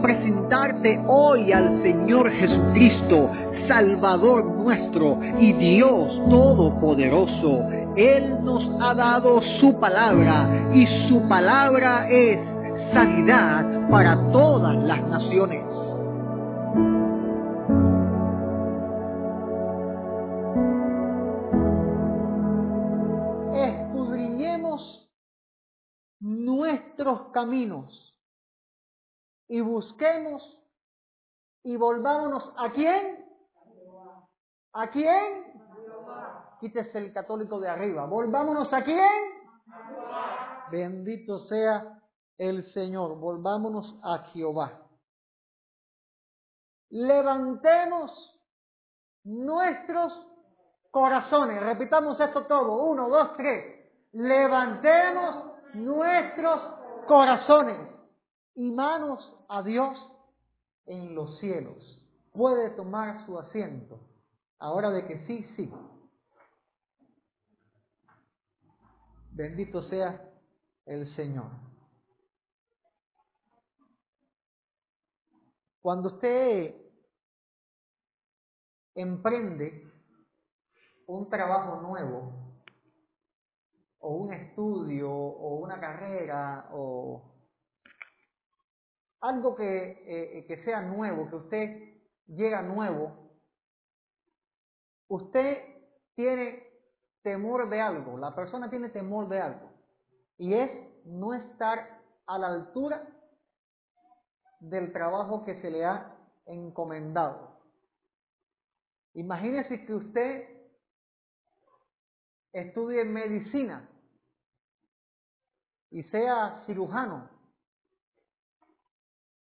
presentarte 0.00 1.00
hoy 1.08 1.52
al 1.52 1.82
Señor 1.82 2.30
Jesucristo, 2.30 3.30
Salvador 3.68 4.44
nuestro 4.44 5.18
y 5.38 5.52
Dios 5.52 6.20
Todopoderoso. 6.28 7.62
Él 7.96 8.44
nos 8.44 8.62
ha 8.80 8.94
dado 8.94 9.40
su 9.60 9.78
palabra 9.80 10.70
y 10.74 10.86
su 11.08 11.26
palabra 11.28 12.08
es 12.10 12.38
sanidad 12.92 13.88
para 13.90 14.16
todas 14.32 14.76
las 14.84 15.02
naciones. 15.08 15.64
Nuestros 26.18 27.28
caminos 27.32 28.05
y 29.48 29.60
busquemos 29.60 30.42
y 31.62 31.76
volvámonos 31.76 32.44
a 32.56 32.70
quién? 32.70 33.24
¿A 34.72 34.88
quién? 34.90 35.44
Quítese 36.60 36.98
el 36.98 37.12
católico 37.12 37.58
de 37.58 37.68
arriba. 37.68 38.06
Volvámonos 38.06 38.72
a 38.72 38.82
quién? 38.84 39.36
Bendito 40.70 41.46
sea 41.46 42.00
el 42.38 42.72
Señor. 42.72 43.18
Volvámonos 43.18 43.98
a 44.02 44.18
Jehová. 44.32 44.80
Levantemos 46.90 48.12
nuestros 49.24 50.12
corazones. 50.90 51.62
Repitamos 51.62 52.18
esto 52.20 52.46
todo. 52.46 52.84
Uno, 52.84 53.08
dos, 53.08 53.36
tres. 53.36 53.90
Levantemos 54.12 55.52
nuestros 55.74 56.60
corazones 57.06 57.95
y 58.56 58.70
manos 58.70 59.32
a 59.48 59.62
Dios 59.62 59.98
en 60.86 61.14
los 61.14 61.38
cielos. 61.38 62.02
Puede 62.32 62.70
tomar 62.70 63.24
su 63.26 63.38
asiento. 63.38 64.00
Ahora 64.58 64.90
de 64.90 65.06
que 65.06 65.26
sí, 65.26 65.46
sí. 65.56 65.70
Bendito 69.30 69.82
sea 69.82 70.32
el 70.86 71.14
Señor. 71.14 71.50
Cuando 75.82 76.08
usted 76.08 76.74
emprende 78.94 79.92
un 81.06 81.28
trabajo 81.28 81.80
nuevo, 81.82 82.32
o 83.98 84.14
un 84.16 84.32
estudio, 84.32 85.10
o 85.12 85.56
una 85.56 85.78
carrera, 85.78 86.70
o 86.72 87.35
algo 89.20 89.56
que, 89.56 90.38
eh, 90.38 90.46
que 90.46 90.62
sea 90.64 90.82
nuevo, 90.82 91.28
que 91.28 91.36
usted 91.36 91.94
llega 92.26 92.62
nuevo, 92.62 93.30
usted 95.08 95.58
tiene 96.14 96.64
temor 97.22 97.68
de 97.68 97.80
algo, 97.80 98.18
la 98.18 98.34
persona 98.34 98.70
tiene 98.70 98.88
temor 98.88 99.28
de 99.28 99.40
algo, 99.40 99.70
y 100.38 100.54
es 100.54 100.70
no 101.04 101.34
estar 101.34 102.00
a 102.26 102.38
la 102.38 102.48
altura 102.48 103.06
del 104.60 104.92
trabajo 104.92 105.44
que 105.44 105.60
se 105.60 105.70
le 105.70 105.84
ha 105.84 106.16
encomendado. 106.46 107.60
Imagínese 109.14 109.84
que 109.86 109.94
usted 109.94 110.56
estudie 112.52 113.04
medicina 113.04 113.88
y 115.90 116.02
sea 116.04 116.62
cirujano. 116.66 117.35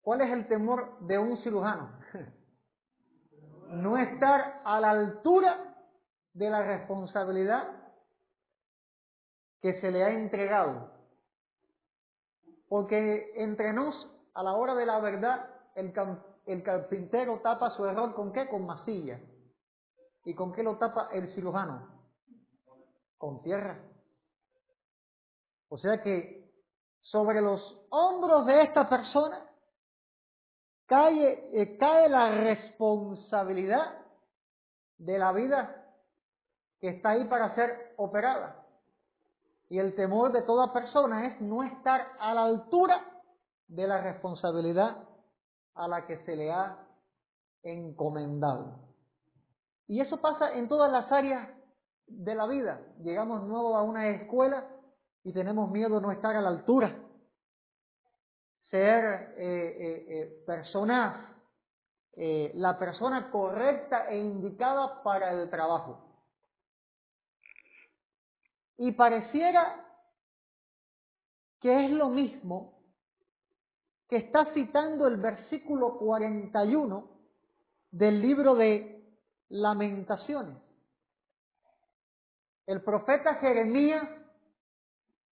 ¿Cuál 0.08 0.22
es 0.22 0.30
el 0.30 0.48
temor 0.48 0.98
de 1.00 1.18
un 1.18 1.36
cirujano? 1.42 1.90
No 3.68 3.98
estar 3.98 4.62
a 4.64 4.80
la 4.80 4.88
altura 4.88 5.76
de 6.32 6.48
la 6.48 6.62
responsabilidad 6.62 7.68
que 9.60 9.78
se 9.82 9.90
le 9.90 10.02
ha 10.02 10.08
entregado. 10.08 10.90
Porque 12.70 13.34
entre 13.36 13.74
nos, 13.74 13.94
a 14.32 14.42
la 14.42 14.54
hora 14.54 14.74
de 14.74 14.86
la 14.86 14.98
verdad, 15.00 15.46
el, 15.74 15.92
el 16.46 16.62
carpintero 16.62 17.40
tapa 17.40 17.68
su 17.72 17.84
error 17.84 18.14
con 18.14 18.32
qué? 18.32 18.48
Con 18.48 18.64
masilla. 18.64 19.20
¿Y 20.24 20.34
con 20.34 20.54
qué 20.54 20.62
lo 20.62 20.78
tapa 20.78 21.10
el 21.12 21.34
cirujano? 21.34 21.86
Con 23.18 23.42
tierra. 23.42 23.78
O 25.68 25.76
sea 25.76 26.00
que 26.00 26.50
sobre 27.02 27.42
los 27.42 27.60
hombros 27.90 28.46
de 28.46 28.62
esta 28.62 28.88
persona 28.88 29.44
cae, 30.88 31.50
eh, 31.52 31.76
cae 31.78 32.08
la 32.08 32.30
responsabilidad 32.30 33.98
de 34.96 35.18
la 35.18 35.32
vida 35.32 35.84
que 36.80 36.88
está 36.88 37.10
ahí 37.10 37.24
para 37.26 37.54
ser 37.54 37.94
operada. 37.96 38.64
Y 39.68 39.78
el 39.78 39.94
temor 39.94 40.32
de 40.32 40.42
toda 40.42 40.72
persona 40.72 41.26
es 41.26 41.40
no 41.40 41.62
estar 41.62 42.08
a 42.18 42.34
la 42.34 42.44
altura 42.44 43.04
de 43.68 43.86
la 43.86 44.00
responsabilidad 44.00 44.96
a 45.74 45.86
la 45.86 46.06
que 46.06 46.24
se 46.24 46.34
le 46.34 46.50
ha 46.50 46.78
encomendado. 47.62 48.80
Y 49.86 50.00
eso 50.00 50.20
pasa 50.20 50.52
en 50.54 50.68
todas 50.68 50.90
las 50.90 51.12
áreas 51.12 51.48
de 52.06 52.34
la 52.34 52.46
vida. 52.46 52.80
Llegamos 53.00 53.42
nuevo 53.44 53.76
a 53.76 53.82
una 53.82 54.08
escuela 54.08 54.66
y 55.22 55.32
tenemos 55.32 55.70
miedo 55.70 55.96
de 55.96 56.00
no 56.00 56.12
estar 56.12 56.34
a 56.34 56.40
la 56.40 56.48
altura 56.48 56.96
ser 58.70 59.34
eh, 59.36 59.76
eh, 59.78 60.06
eh, 60.08 60.44
personas, 60.46 61.26
la 62.54 62.76
persona 62.76 63.30
correcta 63.30 64.10
e 64.10 64.18
indicada 64.18 65.04
para 65.04 65.30
el 65.30 65.48
trabajo. 65.48 66.04
Y 68.76 68.90
pareciera 68.90 69.86
que 71.60 71.84
es 71.84 71.92
lo 71.92 72.08
mismo 72.08 72.82
que 74.08 74.16
está 74.16 74.52
citando 74.52 75.06
el 75.06 75.18
versículo 75.18 75.96
41 75.96 77.08
del 77.92 78.20
libro 78.20 78.56
de 78.56 79.00
Lamentaciones. 79.50 80.56
El 82.66 82.82
profeta 82.82 83.36
Jeremías 83.36 84.08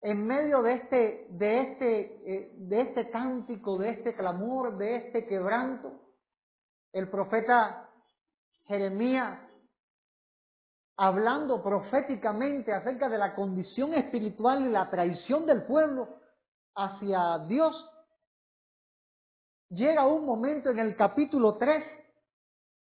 en 0.01 0.27
medio 0.27 0.61
de 0.61 0.73
este, 0.73 1.27
de 1.31 1.61
este, 1.61 1.99
eh, 2.25 2.51
de 2.53 2.81
este 2.81 3.09
cántico, 3.09 3.77
de 3.77 3.89
este 3.89 4.15
clamor, 4.15 4.77
de 4.77 4.97
este 4.97 5.25
quebranto, 5.25 5.91
el 6.93 7.09
profeta 7.09 7.89
Jeremías, 8.67 9.39
hablando 10.97 11.63
proféticamente 11.63 12.73
acerca 12.73 13.09
de 13.09 13.17
la 13.17 13.35
condición 13.35 13.93
espiritual 13.93 14.65
y 14.65 14.69
la 14.69 14.89
traición 14.89 15.45
del 15.45 15.63
pueblo 15.63 16.19
hacia 16.75 17.39
Dios, 17.47 17.89
llega 19.69 20.07
un 20.07 20.25
momento 20.25 20.69
en 20.69 20.79
el 20.79 20.95
capítulo 20.95 21.57
3, 21.57 21.83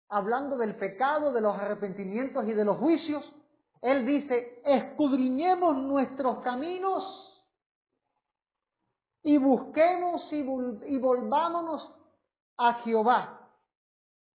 hablando 0.09 0.57
del 0.57 0.75
pecado, 0.75 1.31
de 1.31 1.41
los 1.41 1.55
arrepentimientos 1.57 2.45
y 2.47 2.53
de 2.53 2.65
los 2.65 2.77
juicios, 2.77 3.23
él 3.81 4.05
dice, 4.05 4.61
escudriñemos 4.65 5.75
nuestros 5.77 6.39
caminos 6.39 7.27
y 9.23 9.37
busquemos 9.37 10.21
y, 10.31 10.97
volvámonos 10.97 11.87
a 12.57 12.75
Jehová. 12.83 13.49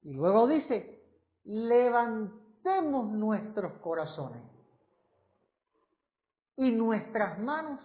Y 0.02 0.12
luego 0.12 0.46
dice, 0.46 1.02
levantemos 1.44 3.06
nuestros 3.06 3.72
corazones 3.74 4.42
y 6.56 6.70
nuestras 6.72 7.38
manos 7.38 7.80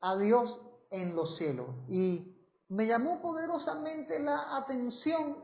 a 0.00 0.16
Dios 0.16 0.58
en 0.90 1.14
los 1.14 1.36
cielos. 1.36 1.68
Y 1.88 2.36
me 2.68 2.86
llamó 2.86 3.20
poderosamente 3.20 4.18
la 4.18 4.56
atención 4.56 5.36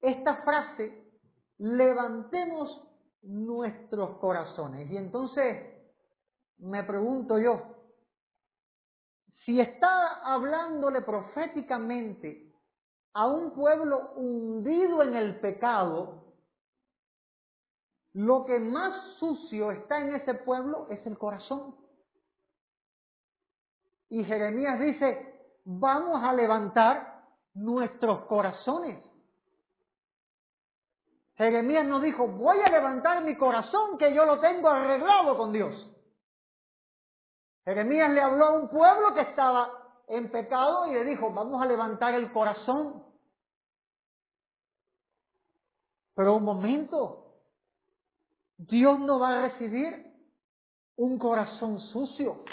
esta 0.00 0.36
frase, 0.42 1.02
levantemos 1.58 2.85
nuestros 3.26 4.18
corazones. 4.18 4.90
Y 4.90 4.96
entonces 4.96 5.74
me 6.58 6.82
pregunto 6.84 7.38
yo, 7.38 7.62
si 9.44 9.60
está 9.60 10.22
hablándole 10.24 11.02
proféticamente 11.02 12.52
a 13.12 13.26
un 13.26 13.52
pueblo 13.52 14.12
hundido 14.16 15.02
en 15.02 15.14
el 15.14 15.40
pecado, 15.40 16.24
lo 18.12 18.44
que 18.46 18.58
más 18.58 19.18
sucio 19.18 19.70
está 19.70 20.00
en 20.00 20.14
ese 20.16 20.34
pueblo 20.34 20.88
es 20.90 21.06
el 21.06 21.18
corazón. 21.18 21.76
Y 24.08 24.24
Jeremías 24.24 24.80
dice, 24.80 25.60
vamos 25.64 26.22
a 26.22 26.32
levantar 26.32 27.24
nuestros 27.54 28.24
corazones. 28.26 29.05
Jeremías 31.36 31.86
no 31.86 32.00
dijo, 32.00 32.26
voy 32.26 32.58
a 32.60 32.70
levantar 32.70 33.22
mi 33.22 33.36
corazón 33.36 33.98
que 33.98 34.14
yo 34.14 34.24
lo 34.24 34.40
tengo 34.40 34.68
arreglado 34.68 35.36
con 35.36 35.52
Dios. 35.52 35.86
Jeremías 37.64 38.10
le 38.10 38.22
habló 38.22 38.46
a 38.46 38.52
un 38.52 38.68
pueblo 38.70 39.12
que 39.12 39.20
estaba 39.20 39.70
en 40.08 40.30
pecado 40.30 40.86
y 40.86 40.94
le 40.94 41.04
dijo, 41.04 41.30
vamos 41.30 41.60
a 41.60 41.66
levantar 41.66 42.14
el 42.14 42.32
corazón. 42.32 43.04
Pero 46.14 46.36
un 46.36 46.44
momento, 46.44 47.34
Dios 48.56 48.98
no 49.00 49.18
va 49.18 49.36
a 49.36 49.48
recibir 49.48 50.10
un 50.96 51.18
corazón 51.18 51.80
sucio. 51.80 52.44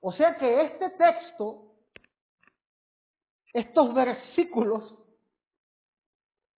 O 0.00 0.10
sea 0.10 0.36
que 0.36 0.62
este 0.62 0.90
texto, 0.90 1.76
estos 3.52 3.94
versículos 3.94 5.03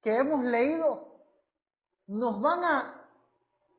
que 0.06 0.16
hemos 0.16 0.44
leído, 0.44 1.18
nos 2.06 2.40
van 2.40 2.62
a 2.62 2.94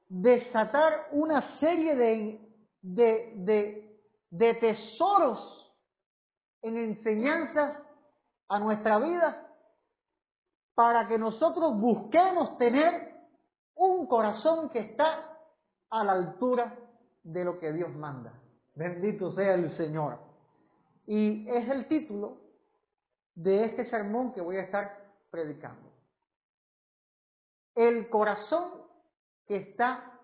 desatar 0.10 1.08
una 1.14 1.58
serie 1.62 1.96
de, 1.96 2.52
de, 2.82 3.98
de, 4.32 4.54
tesoros 4.56 5.74
en 6.64 6.76
enseñanzas 6.80 7.78
a 8.50 8.60
nuestra 8.60 9.00
vida 9.00 9.48
para 10.76 11.08
que 11.08 11.18
nosotros 11.18 11.80
busquemos 11.80 12.58
tener 12.58 13.16
un 13.76 14.06
corazón 14.06 14.68
que 14.68 14.80
está 14.80 15.34
a 15.90 16.04
la 16.04 16.12
altura 16.12 16.76
de 17.24 17.46
lo 17.46 17.58
que 17.58 17.72
Dios 17.72 17.96
manda. 17.96 18.34
Bendito 18.76 19.32
sea 19.32 19.54
el 19.54 19.78
Señor. 19.78 20.20
Y 21.06 21.48
es 21.48 21.70
el 21.70 21.88
título 21.88 22.36
de 23.34 23.64
este 23.64 23.90
sermón 23.90 24.34
que 24.34 24.42
voy 24.42 24.58
a 24.58 24.64
estar 24.64 25.06
predicando. 25.32 25.87
El 27.78 28.10
corazón 28.10 28.72
que 29.46 29.58
está 29.58 30.20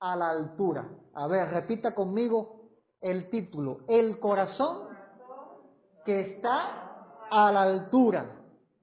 a 0.00 0.16
la 0.16 0.30
altura. 0.30 0.88
A 1.14 1.28
ver, 1.28 1.48
repita 1.48 1.94
conmigo 1.94 2.70
el 3.00 3.30
título. 3.30 3.82
El 3.86 4.18
corazón 4.18 4.88
que 6.04 6.20
está 6.20 7.06
a 7.30 7.52
la 7.52 7.62
altura. 7.62 8.26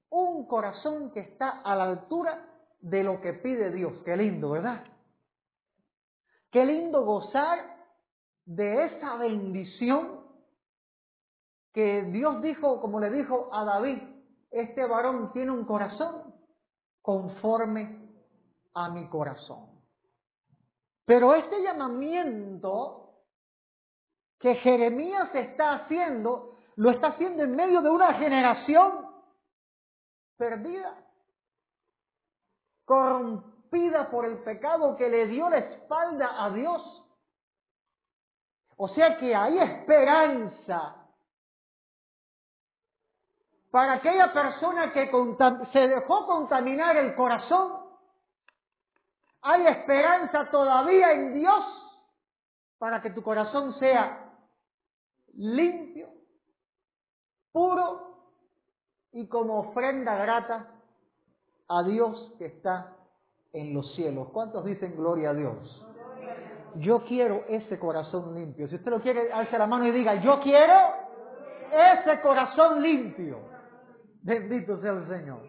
Un 0.10 0.48
corazón 0.48 1.12
que 1.12 1.20
está 1.20 1.50
a 1.62 1.76
la 1.76 1.84
altura 1.84 2.48
de 2.80 3.04
lo 3.04 3.20
que 3.20 3.34
pide 3.34 3.70
Dios. 3.70 3.92
Qué 4.06 4.16
lindo, 4.16 4.52
¿verdad? 4.52 4.86
Qué 6.52 6.66
lindo 6.66 7.04
gozar 7.04 7.60
de 8.46 8.86
esa 8.86 9.18
bendición 9.18 10.22
que 11.74 12.04
Dios 12.04 12.42
dijo, 12.42 12.80
como 12.80 13.02
le 13.02 13.12
dijo 13.12 13.50
a 13.52 13.66
David, 13.66 14.00
este 14.52 14.86
varón 14.86 15.34
tiene 15.34 15.52
un 15.52 15.66
corazón 15.66 16.34
conforme 17.10 18.08
a 18.76 18.88
mi 18.90 19.10
corazón. 19.10 19.68
Pero 21.06 21.34
este 21.34 21.60
llamamiento 21.64 23.24
que 24.38 24.54
Jeremías 24.58 25.34
está 25.34 25.74
haciendo, 25.74 26.60
lo 26.76 26.92
está 26.92 27.08
haciendo 27.08 27.42
en 27.42 27.56
medio 27.56 27.82
de 27.82 27.90
una 27.90 28.14
generación 28.14 29.08
perdida, 30.38 31.04
corrompida 32.86 34.12
por 34.12 34.26
el 34.26 34.44
pecado 34.44 34.96
que 34.96 35.10
le 35.10 35.26
dio 35.30 35.50
la 35.50 35.58
espalda 35.58 36.46
a 36.46 36.52
Dios. 36.52 37.04
O 38.78 38.88
sea 38.90 39.18
que 39.18 39.34
hay 39.34 39.58
esperanza 39.58 40.99
para 43.72 43.94
aquella 43.94 44.34
persona 44.34 44.92
que 44.92 45.12
se 45.72 45.88
dejó 45.88 46.26
contaminar 46.26 46.98
el 46.98 47.16
corazón. 47.16 47.80
Hay 49.42 49.68
esperanza 49.68 50.50
todavía 50.50 51.12
en 51.12 51.36
Dios 51.36 51.64
para 52.78 53.02
que 53.02 53.12
tu 53.12 53.22
corazón 53.22 53.78
sea 53.80 54.32
limpio, 55.36 56.10
puro 57.52 58.18
y 59.12 59.28
como 59.28 59.60
ofrenda 59.60 60.16
grata 60.16 60.68
a 61.68 61.84
Dios 61.84 62.34
que 62.38 62.48
está 62.48 62.96
en 63.54 63.74
los 63.74 63.94
cielos. 63.96 64.30
¿Cuántos 64.30 64.66
dicen 64.66 64.96
gloria 64.96 65.30
a 65.30 65.34
Dios? 65.34 65.86
yo 66.76 67.04
quiero 67.06 67.46
ese 67.48 67.80
corazón 67.80 68.36
limpio. 68.36 68.68
Si 68.68 68.76
usted 68.76 68.92
lo 68.92 69.02
quiere, 69.02 69.32
alce 69.32 69.58
la 69.58 69.68
mano 69.68 69.88
y 69.88 69.92
diga, 69.92 70.16
yo 70.16 70.40
quiero 70.40 70.74
ese 71.72 72.22
corazón 72.22 72.82
limpio. 72.82 73.40
Bendito 74.22 74.80
sea 74.82 74.92
el 74.92 75.08
Señor. 75.08 75.48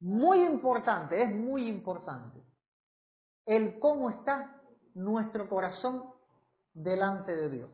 Muy 0.00 0.44
importante, 0.44 1.22
es 1.22 1.34
muy 1.34 1.66
importante 1.66 2.40
el 3.46 3.78
cómo 3.78 4.10
está 4.10 4.60
nuestro 4.94 5.48
corazón 5.48 6.04
delante 6.74 7.34
de 7.34 7.48
Dios. 7.48 7.70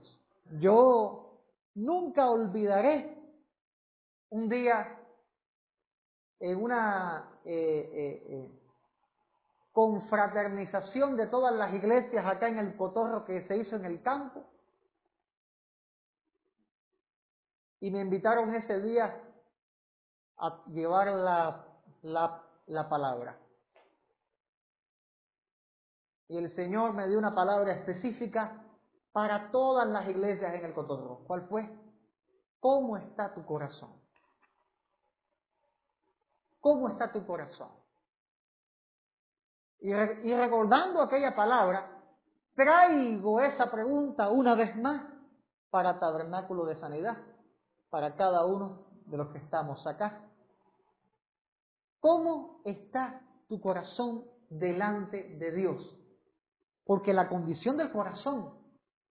Yo 0.61 1.41
nunca 1.75 2.31
olvidaré 2.31 3.19
un 4.31 4.49
día 4.49 4.99
en 6.41 6.63
una 6.63 7.29
eh, 7.45 7.91
eh, 7.93 8.27
eh, 8.29 8.61
confraternización 9.73 11.17
de 11.17 11.27
todas 11.27 11.55
las 11.55 11.75
iglesias 11.75 12.25
acá 12.25 12.49
en 12.49 12.59
el 12.59 12.77
Cotorro 12.77 13.25
que 13.25 13.47
se 13.49 13.57
hizo 13.57 13.77
en 13.77 13.85
el 13.85 14.03
campo. 14.03 14.45
Y 17.85 17.91
me 17.91 18.01
invitaron 18.01 18.55
ese 18.55 18.81
día 18.81 19.15
a 20.39 20.65
llevar 20.69 21.09
la, 21.09 21.67
la, 22.01 22.43
la 22.65 22.89
palabra. 22.89 23.39
Y 26.29 26.39
el 26.39 26.51
Señor 26.57 26.95
me 26.95 27.07
dio 27.07 27.19
una 27.19 27.35
palabra 27.35 27.75
específica 27.75 28.65
para 29.13 29.51
todas 29.51 29.87
las 29.87 30.09
iglesias 30.09 30.55
en 30.55 30.65
el 30.65 30.73
Cotorro. 30.73 31.25
¿Cuál 31.27 31.47
fue? 31.47 31.69
¿Cómo 32.59 32.97
está 32.97 33.35
tu 33.35 33.45
corazón? 33.45 33.93
¿Cómo 36.61 36.89
está 36.89 37.13
tu 37.13 37.27
corazón? 37.27 37.69
Y, 39.81 39.93
recordando 39.93 41.03
aquella 41.03 41.37
palabra, 41.37 41.87
traigo 42.55 43.43
esa 43.43 43.71
pregunta 43.71 44.31
una 44.31 44.55
vez 44.55 44.75
más 44.75 45.05
para 45.69 46.01
Tabernáculo 46.01 46.65
de 46.65 46.81
Sanidad, 46.81 47.19
para 47.95 48.17
cada 48.17 48.45
uno 48.45 48.89
de 49.07 49.17
los 49.17 49.29
que 49.29 49.39
estamos 49.39 49.87
acá. 49.87 50.21
¿Cómo 52.01 52.61
está 52.65 53.21
tu 53.47 53.61
corazón 53.61 54.25
delante 54.51 55.23
de 55.39 55.53
Dios? 55.53 55.97
Porque 56.85 57.13
la 57.13 57.29
condición 57.29 57.77
del 57.77 57.93
corazón 57.93 58.53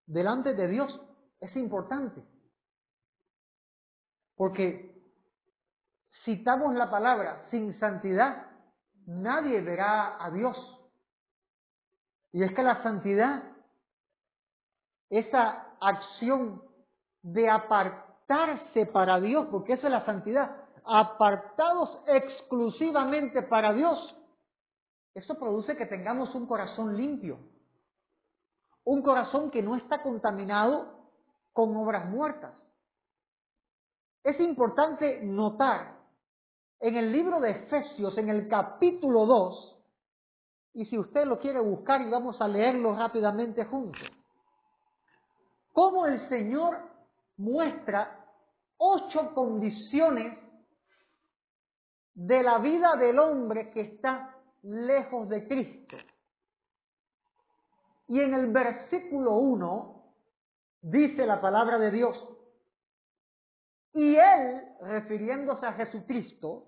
delante 0.05 0.53
de 0.53 0.67
Dios 0.67 0.99
es 1.39 1.55
importante. 1.55 2.21
Porque 4.35 5.01
citamos 6.25 6.75
la 6.75 6.91
palabra 6.91 7.47
sin 7.51 7.79
santidad 7.79 8.47
nadie 9.05 9.61
verá 9.61 10.21
a 10.21 10.29
Dios. 10.29 10.57
Y 12.33 12.43
es 12.43 12.53
que 12.53 12.63
la 12.63 12.83
santidad, 12.83 13.43
esa 15.09 15.69
acción 15.79 16.61
de 17.21 17.49
para 18.91 19.19
Dios, 19.19 19.47
porque 19.51 19.73
esa 19.73 19.87
es 19.87 19.93
la 19.93 20.05
santidad, 20.05 20.55
apartados 20.85 21.97
exclusivamente 22.07 23.41
para 23.43 23.73
Dios, 23.73 24.15
eso 25.13 25.37
produce 25.37 25.77
que 25.77 25.85
tengamos 25.85 26.33
un 26.33 26.47
corazón 26.47 26.97
limpio, 26.97 27.37
un 28.83 29.01
corazón 29.01 29.51
que 29.51 29.61
no 29.61 29.75
está 29.75 30.01
contaminado 30.01 30.87
con 31.53 31.75
obras 31.77 32.09
muertas. 32.09 32.53
Es 34.23 34.39
importante 34.39 35.21
notar 35.21 35.99
en 36.79 36.95
el 36.97 37.11
libro 37.11 37.39
de 37.39 37.51
Efesios, 37.51 38.17
en 38.17 38.29
el 38.29 38.47
capítulo 38.47 39.25
2, 39.25 39.69
y 40.73 40.85
si 40.85 40.97
usted 40.97 41.25
lo 41.25 41.39
quiere 41.39 41.59
buscar 41.59 42.01
y 42.01 42.09
vamos 42.09 42.41
a 42.41 42.47
leerlo 42.47 42.95
rápidamente 42.95 43.63
juntos, 43.65 44.01
cómo 45.71 46.07
el 46.07 46.27
Señor 46.29 46.92
muestra 47.37 48.25
ocho 48.77 49.33
condiciones 49.33 50.37
de 52.13 52.43
la 52.43 52.59
vida 52.59 52.95
del 52.95 53.17
hombre 53.19 53.71
que 53.71 53.81
está 53.81 54.35
lejos 54.61 55.27
de 55.29 55.47
Cristo. 55.47 55.97
Y 58.07 58.19
en 58.19 58.33
el 58.33 58.47
versículo 58.51 59.35
1 59.37 60.03
dice 60.81 61.25
la 61.25 61.41
palabra 61.41 61.79
de 61.79 61.91
Dios, 61.91 62.29
y 63.93 64.15
Él, 64.15 64.61
refiriéndose 64.81 65.65
a 65.65 65.73
Jesucristo, 65.73 66.67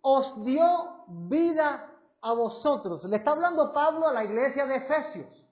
os 0.00 0.44
dio 0.44 1.04
vida 1.06 1.92
a 2.22 2.32
vosotros. 2.32 3.04
Le 3.04 3.16
está 3.16 3.32
hablando 3.32 3.72
Pablo 3.72 4.08
a 4.08 4.12
la 4.12 4.24
iglesia 4.24 4.66
de 4.66 4.76
Efesios. 4.76 5.47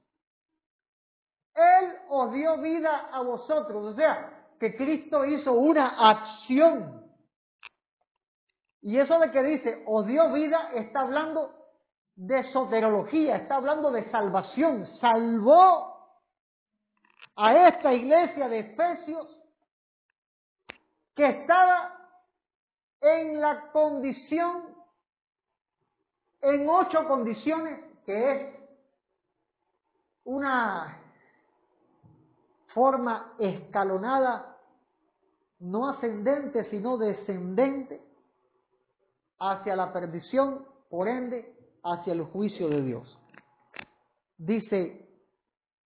Él 1.57 1.99
os 2.11 2.33
dio 2.33 2.59
vida 2.59 3.09
a 3.13 3.23
vosotros. 3.23 3.93
O 3.93 3.95
sea, 3.95 4.55
que 4.61 4.77
Cristo 4.77 5.25
hizo 5.25 5.53
una 5.53 6.11
acción. 6.11 7.05
Y 8.83 8.99
eso 8.99 9.19
de 9.19 9.31
que 9.31 9.43
dice, 9.43 9.83
os 9.87 10.07
dio 10.07 10.33
vida, 10.33 10.71
está 10.75 11.01
hablando 11.01 11.53
de 12.15 12.51
soterología, 12.53 13.37
está 13.37 13.57
hablando 13.57 13.91
de 13.91 14.09
salvación. 14.11 14.87
Salvó 15.01 15.97
a 17.37 17.69
esta 17.69 17.93
iglesia 17.93 18.49
de 18.49 18.61
Efesios 18.61 19.29
que 21.15 21.27
estaba 21.27 21.97
en 23.01 23.41
la 23.41 23.71
condición, 23.73 24.77
en 26.43 26.69
ocho 26.69 27.07
condiciones, 27.09 27.81
que 28.05 28.33
es 28.33 28.57
una 30.25 31.06
forma 32.77 33.33
escalonada, 33.39 34.55
no 35.61 35.89
ascendente, 35.89 36.69
sino 36.69 36.99
descendente, 36.99 38.05
hacia 39.39 39.75
la 39.75 39.95
perdición, 39.95 40.67
por 40.91 41.09
ende, 41.09 41.57
hacia 41.83 42.13
el 42.13 42.25
juicio 42.25 42.69
de 42.69 42.83
Dios. 42.83 43.19
Dice 44.37 45.09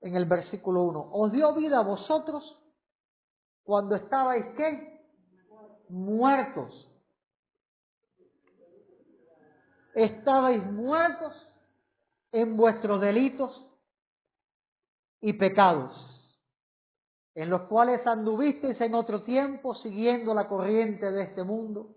en 0.01 0.17
el 0.17 0.25
versículo 0.25 0.83
1, 0.83 1.11
os 1.13 1.31
dio 1.31 1.55
vida 1.55 1.79
a 1.79 1.85
vosotros 1.85 2.59
cuando 3.63 3.95
estabais 3.95 4.45
qué? 4.57 5.07
Muertos. 5.89 6.89
Estabais 9.95 10.61
muertos 10.73 11.33
en 12.33 12.57
vuestros 12.57 13.01
delitos 13.01 13.65
y 15.21 15.35
pecados, 15.35 16.10
en 17.35 17.51
los 17.51 17.63
cuales 17.63 18.05
anduvisteis 18.07 18.81
en 18.81 18.95
otro 18.95 19.23
tiempo 19.23 19.75
siguiendo 19.75 20.35
la 20.35 20.49
corriente 20.49 21.11
de 21.11 21.23
este 21.23 21.45
mundo, 21.45 21.95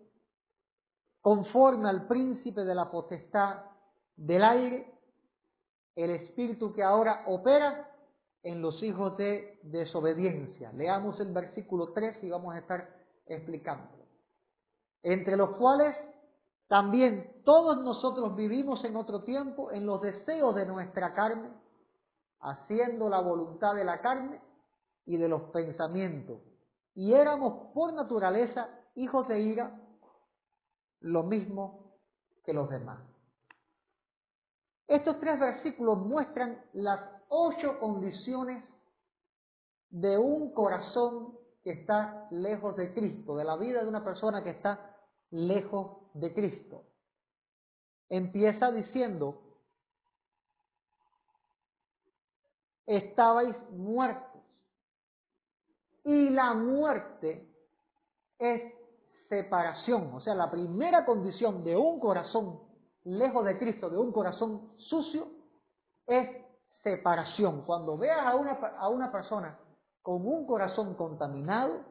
conforme 1.21 1.89
al 1.89 2.07
príncipe 2.07 2.63
de 2.63 2.75
la 2.75 2.91
potestad 2.91 3.63
del 4.15 4.43
aire, 4.43 4.93
el 5.95 6.11
espíritu 6.11 6.73
que 6.73 6.83
ahora 6.83 7.23
opera 7.27 7.89
en 8.43 8.61
los 8.61 8.81
hijos 8.83 9.17
de 9.17 9.59
desobediencia. 9.63 10.71
Leamos 10.73 11.19
el 11.19 11.31
versículo 11.31 11.93
3 11.93 12.23
y 12.23 12.29
vamos 12.29 12.53
a 12.53 12.59
estar 12.59 12.89
explicando. 13.25 13.87
Entre 15.01 15.37
los 15.37 15.55
cuales 15.55 15.95
también 16.67 17.41
todos 17.43 17.77
nosotros 17.77 18.35
vivimos 18.35 18.83
en 18.83 18.95
otro 18.95 19.23
tiempo 19.23 19.71
en 19.71 19.85
los 19.85 20.01
deseos 20.01 20.55
de 20.55 20.65
nuestra 20.65 21.13
carne, 21.13 21.49
haciendo 22.39 23.09
la 23.09 23.19
voluntad 23.19 23.75
de 23.75 23.85
la 23.85 24.01
carne 24.01 24.41
y 25.05 25.17
de 25.17 25.27
los 25.27 25.43
pensamientos. 25.51 26.41
Y 26.95 27.13
éramos 27.13 27.71
por 27.73 27.93
naturaleza 27.93 28.69
hijos 28.95 29.27
de 29.27 29.41
ira, 29.41 29.79
lo 30.99 31.23
mismo 31.23 31.97
que 32.45 32.53
los 32.53 32.69
demás. 32.69 32.99
Estos 34.87 35.19
tres 35.19 35.39
versículos 35.39 35.97
muestran 35.97 36.61
las 36.73 36.99
ocho 37.29 37.79
condiciones 37.79 38.63
de 39.89 40.17
un 40.17 40.51
corazón 40.53 41.37
que 41.63 41.71
está 41.71 42.27
lejos 42.31 42.75
de 42.75 42.93
Cristo, 42.93 43.37
de 43.37 43.45
la 43.45 43.55
vida 43.55 43.81
de 43.81 43.87
una 43.87 44.03
persona 44.03 44.43
que 44.43 44.51
está 44.51 44.97
lejos 45.31 45.97
de 46.13 46.33
Cristo. 46.33 46.83
Empieza 48.09 48.71
diciendo, 48.71 49.41
estabais 52.85 53.55
muertos. 53.71 54.32
Y 56.03 56.29
la 56.29 56.53
muerte 56.53 57.47
es 58.37 58.73
separación, 59.29 60.13
o 60.13 60.19
sea, 60.19 60.35
la 60.35 60.51
primera 60.51 61.05
condición 61.05 61.63
de 61.63 61.75
un 61.75 61.99
corazón 61.99 62.59
lejos 63.05 63.45
de 63.45 63.57
Cristo, 63.57 63.89
de 63.89 63.97
un 63.97 64.11
corazón 64.11 64.73
sucio, 64.77 65.27
es 66.07 66.29
separación. 66.83 67.63
Cuando 67.65 67.97
veas 67.97 68.25
a 68.25 68.35
una, 68.35 68.51
a 68.51 68.89
una 68.89 69.11
persona 69.11 69.57
con 70.01 70.25
un 70.25 70.45
corazón 70.45 70.95
contaminado, 70.95 71.81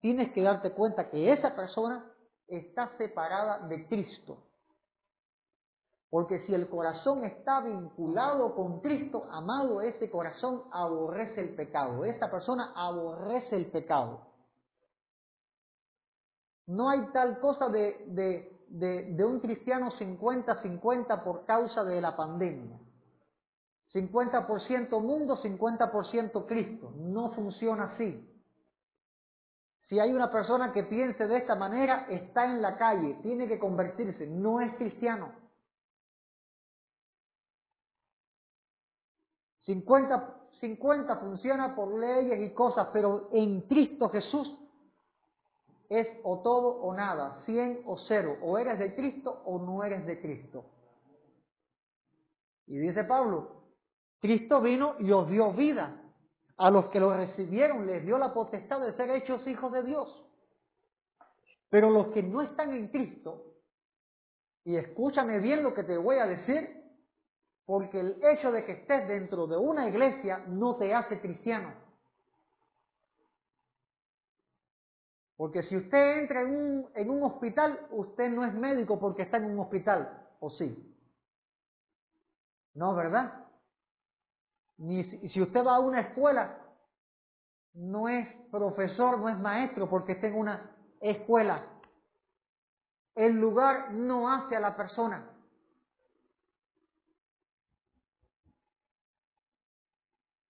tienes 0.00 0.32
que 0.32 0.42
darte 0.42 0.72
cuenta 0.72 1.10
que 1.10 1.32
esa 1.32 1.54
persona 1.54 2.04
está 2.46 2.96
separada 2.96 3.58
de 3.68 3.86
Cristo. 3.86 4.47
Porque 6.10 6.46
si 6.46 6.54
el 6.54 6.68
corazón 6.68 7.24
está 7.24 7.60
vinculado 7.60 8.54
con 8.54 8.80
Cristo, 8.80 9.26
amado, 9.30 9.82
ese 9.82 10.10
corazón 10.10 10.62
aborrece 10.72 11.40
el 11.40 11.54
pecado. 11.54 12.04
Esa 12.04 12.30
persona 12.30 12.72
aborrece 12.74 13.56
el 13.56 13.66
pecado. 13.70 14.20
No 16.66 16.88
hay 16.88 17.00
tal 17.12 17.40
cosa 17.40 17.68
de, 17.68 18.04
de, 18.08 18.58
de, 18.68 19.14
de 19.14 19.24
un 19.24 19.40
cristiano 19.40 19.90
50-50 19.92 21.22
por 21.22 21.44
causa 21.44 21.84
de 21.84 22.00
la 22.00 22.16
pandemia. 22.16 22.78
50% 23.92 25.00
mundo, 25.00 25.36
50% 25.36 26.46
Cristo. 26.46 26.92
No 26.96 27.32
funciona 27.32 27.92
así. 27.94 28.34
Si 29.88 29.98
hay 29.98 30.12
una 30.12 30.30
persona 30.30 30.72
que 30.72 30.84
piense 30.84 31.26
de 31.26 31.38
esta 31.38 31.54
manera, 31.54 32.06
está 32.10 32.44
en 32.44 32.60
la 32.60 32.76
calle, 32.76 33.18
tiene 33.22 33.48
que 33.48 33.58
convertirse, 33.58 34.26
no 34.26 34.60
es 34.60 34.74
cristiano. 34.76 35.32
50, 39.68 40.34
50 40.60 41.16
funciona 41.16 41.76
por 41.76 41.92
leyes 42.00 42.40
y 42.40 42.54
cosas, 42.54 42.88
pero 42.90 43.28
en 43.32 43.60
Cristo 43.62 44.08
Jesús 44.08 44.50
es 45.90 46.08
o 46.22 46.38
todo 46.38 46.68
o 46.68 46.94
nada, 46.94 47.42
100 47.44 47.82
o 47.84 47.98
cero, 48.08 48.38
o 48.40 48.56
eres 48.56 48.78
de 48.78 48.94
Cristo 48.94 49.42
o 49.44 49.58
no 49.58 49.84
eres 49.84 50.06
de 50.06 50.22
Cristo. 50.22 50.64
Y 52.66 52.78
dice 52.78 53.04
Pablo, 53.04 53.64
Cristo 54.20 54.62
vino 54.62 54.94
y 55.00 55.12
os 55.12 55.28
dio 55.28 55.52
vida. 55.52 56.02
A 56.56 56.70
los 56.70 56.86
que 56.86 56.98
lo 56.98 57.14
recibieron 57.14 57.86
les 57.86 58.04
dio 58.04 58.16
la 58.16 58.32
potestad 58.32 58.80
de 58.80 58.94
ser 58.94 59.10
hechos 59.10 59.46
hijos 59.46 59.70
de 59.70 59.82
Dios. 59.82 60.08
Pero 61.68 61.90
los 61.90 62.08
que 62.08 62.22
no 62.22 62.40
están 62.40 62.72
en 62.72 62.88
Cristo, 62.88 63.44
y 64.64 64.76
escúchame 64.76 65.40
bien 65.40 65.62
lo 65.62 65.74
que 65.74 65.84
te 65.84 65.98
voy 65.98 66.16
a 66.16 66.26
decir, 66.26 66.87
porque 67.68 68.00
el 68.00 68.18
hecho 68.24 68.50
de 68.50 68.64
que 68.64 68.72
estés 68.72 69.06
dentro 69.06 69.46
de 69.46 69.58
una 69.58 69.86
iglesia 69.86 70.38
no 70.46 70.76
te 70.76 70.94
hace 70.94 71.20
cristiano. 71.20 71.70
Porque 75.36 75.62
si 75.64 75.76
usted 75.76 76.20
entra 76.20 76.40
en 76.40 77.10
un, 77.10 77.22
hospital, 77.22 77.78
usted 77.90 78.30
no 78.30 78.46
es 78.46 78.54
médico 78.54 78.98
porque 78.98 79.20
está 79.20 79.36
en 79.36 79.50
un 79.50 79.60
hospital, 79.60 80.18
¿o 80.40 80.48
sí? 80.48 80.96
No, 82.72 82.94
¿verdad? 82.94 83.34
Ni 84.78 85.04
si, 85.04 85.28
si 85.28 85.42
usted 85.42 85.62
va 85.62 85.76
a 85.76 85.80
una 85.80 86.00
escuela, 86.00 86.56
no 87.74 88.08
es 88.08 88.26
profesor, 88.50 89.18
no 89.18 89.28
es 89.28 89.38
maestro 89.38 89.90
porque 89.90 90.12
está 90.12 90.28
en 90.28 90.36
una 90.36 90.74
escuela. 91.02 91.66
El 93.14 93.34
lugar 93.38 93.92
no 93.92 94.32
hace 94.32 94.56
a 94.56 94.60
la 94.60 94.74
persona. 94.74 95.37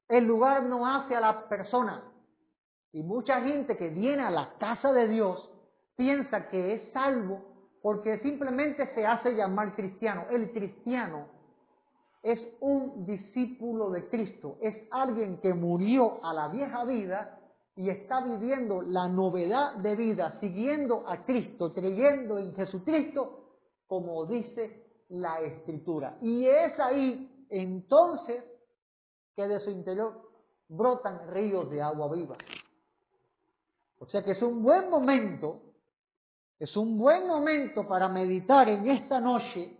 El 0.09 0.25
lugar 0.25 0.63
no 0.63 0.87
hace 0.87 1.15
a 1.15 1.21
la 1.21 1.49
persona. 1.49 2.03
Y 2.93 3.03
mucha 3.03 3.41
gente 3.43 3.77
que 3.77 3.89
viene 3.89 4.23
a 4.23 4.31
la 4.31 4.55
casa 4.59 4.93
de 4.93 5.09
Dios 5.09 5.51
piensa 5.97 6.49
que 6.49 6.75
es 6.75 6.93
salvo 6.93 7.43
porque 7.83 8.19
simplemente 8.21 8.93
se 8.95 9.07
hace 9.07 9.35
llamar 9.35 9.75
cristiano. 9.75 10.25
El 10.31 10.51
cristiano 10.53 11.27
es 12.23 12.41
un 12.61 13.07
discípulo 13.07 13.91
de 13.91 14.09
Cristo, 14.09 14.57
es 14.61 14.75
alguien 14.91 15.39
que 15.41 15.55
murió 15.55 16.25
a 16.25 16.33
la 16.33 16.49
vieja 16.49 16.85
vida 16.85 17.39
y 17.77 17.91
está 17.91 18.21
viviendo 18.21 18.83
la 18.83 19.07
novedad 19.07 19.75
de 19.77 19.95
vida, 19.95 20.37
siguiendo 20.41 21.09
a 21.09 21.25
Cristo, 21.25 21.73
creyendo 21.73 22.39
en 22.39 22.55
Jesucristo, 22.55 23.59
como 23.87 24.27
dice 24.27 24.85
la 25.11 25.41
Escritura. 25.41 26.19
Y 26.21 26.47
es 26.47 26.79
ahí 26.81 27.47
entonces 27.51 28.43
que 29.39 29.47
de 29.47 29.61
su 29.61 29.71
interior 29.71 30.21
brotan 30.67 31.31
ríos 31.31 31.71
de 31.71 31.81
agua 31.81 32.13
viva. 32.13 32.37
O 34.01 34.07
sea 34.07 34.25
que 34.25 34.33
es 34.33 34.43
un 34.43 34.65
buen 34.65 34.91
momento, 34.91 35.63
es 36.59 36.77
un 36.77 36.99
buen 36.99 37.25
momento 37.25 37.87
para 37.87 38.09
meditar 38.09 38.69
en 38.69 38.91
esta 38.91 39.21
noche 39.21 39.79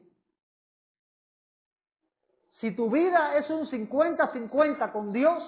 si 2.61 2.71
tu 2.71 2.89
vida 2.89 3.37
es 3.37 3.51
un 3.51 3.67
50-50 3.67 4.93
con 4.93 5.13
Dios, 5.13 5.43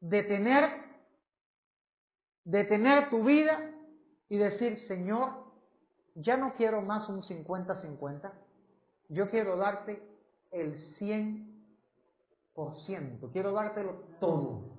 detener, 0.00 0.70
detener 2.44 3.10
tu 3.10 3.24
vida 3.24 3.60
y 4.30 4.38
decir, 4.38 4.86
Señor, 4.88 5.34
ya 6.14 6.38
no 6.38 6.54
quiero 6.54 6.80
más 6.80 7.10
un 7.10 7.22
50-50, 7.22 8.32
yo 9.10 9.28
quiero 9.28 9.58
darte 9.58 10.02
el 10.50 10.96
100%, 10.96 11.47
quiero 13.32 13.52
dártelo 13.52 13.92
todo. 14.20 14.76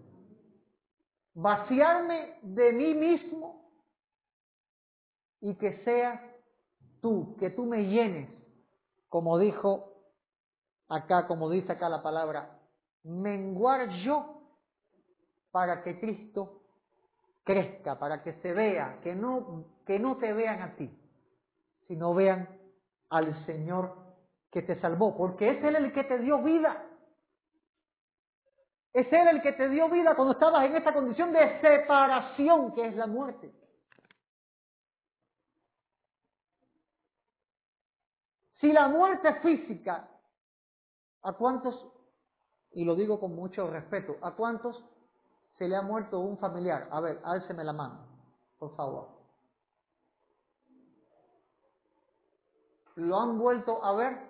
Vaciarme 1.34 2.40
de 2.42 2.74
mí 2.74 2.94
mismo 2.94 3.72
y 5.42 5.56
que 5.56 5.84
seas 5.84 6.20
tú, 7.02 7.36
que 7.40 7.50
tú 7.50 7.66
me 7.66 7.86
llenes, 7.86 8.30
como 9.08 9.38
dijo 9.38 9.94
acá, 10.90 11.28
como 11.28 11.50
dice 11.50 11.72
acá 11.72 11.88
la 11.88 12.04
palabra, 12.04 12.60
menguar 13.04 13.90
yo 14.04 14.42
para 15.52 15.82
que 15.84 16.00
Cristo 16.00 16.62
crezca, 17.44 17.98
para 17.98 18.22
que 18.22 18.34
se 18.42 18.52
vea, 18.54 19.00
que 19.02 19.16
no, 19.16 19.66
que 19.86 20.00
no 20.00 20.18
te 20.18 20.34
vean 20.34 20.62
a 20.62 20.76
ti, 20.76 20.90
sino 21.88 22.14
vean 22.14 22.50
al 23.10 23.34
Señor 23.46 23.96
que 24.52 24.62
te 24.62 24.80
salvó, 24.82 25.16
porque 25.16 25.52
es 25.52 25.64
Él 25.64 25.76
el 25.76 25.94
que 25.94 26.04
te 26.04 26.20
dio 26.20 26.44
vida. 26.44 26.89
Es 28.94 29.12
Él 29.14 29.28
el 29.28 29.42
que 29.42 29.54
te 29.54 29.70
dio 29.70 29.90
vida 29.90 30.16
cuando 30.16 30.34
estabas 30.34 30.66
en 30.66 30.76
esta 30.76 30.94
condición 30.94 31.32
de 31.32 31.62
separación 31.62 32.74
que 32.74 32.88
es 32.88 32.96
la 32.96 33.08
muerte. 33.08 33.54
Si 38.60 38.74
la 38.74 38.88
muerte 38.90 39.36
física, 39.36 40.10
¿a 41.22 41.34
cuántos, 41.34 41.76
y 42.72 42.84
lo 42.84 42.96
digo 42.96 43.20
con 43.20 43.34
mucho 43.36 43.70
respeto, 43.70 44.18
¿a 44.22 44.32
cuántos 44.32 44.84
se 45.58 45.68
le 45.68 45.76
ha 45.76 45.82
muerto 45.82 46.20
un 46.20 46.38
familiar? 46.38 46.90
A 46.92 47.00
ver, 47.00 47.22
álceme 47.24 47.64
la 47.64 47.74
mano, 47.74 48.06
por 48.58 48.76
favor. 48.76 49.08
¿Lo 52.96 53.18
han 53.18 53.40
vuelto 53.40 53.84
a 53.84 53.94
ver? 53.94 54.29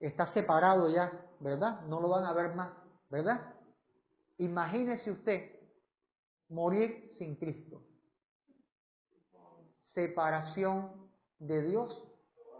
Está 0.00 0.32
separado 0.32 0.88
ya, 0.88 1.12
¿verdad? 1.40 1.80
No 1.82 2.00
lo 2.00 2.08
van 2.08 2.24
a 2.24 2.32
ver 2.32 2.54
más, 2.54 2.70
¿verdad? 3.10 3.54
Imagínese 4.38 5.10
usted 5.10 5.58
morir 6.48 7.14
sin 7.18 7.36
Cristo. 7.36 7.82
Separación 9.94 11.10
de 11.38 11.62
Dios 11.62 12.02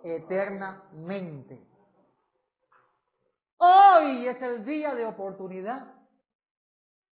eternamente. 0.03 1.65
Hoy 3.59 4.27
es 4.27 4.41
el 4.43 4.65
día 4.65 4.95
de 4.95 5.05
oportunidad. 5.05 5.95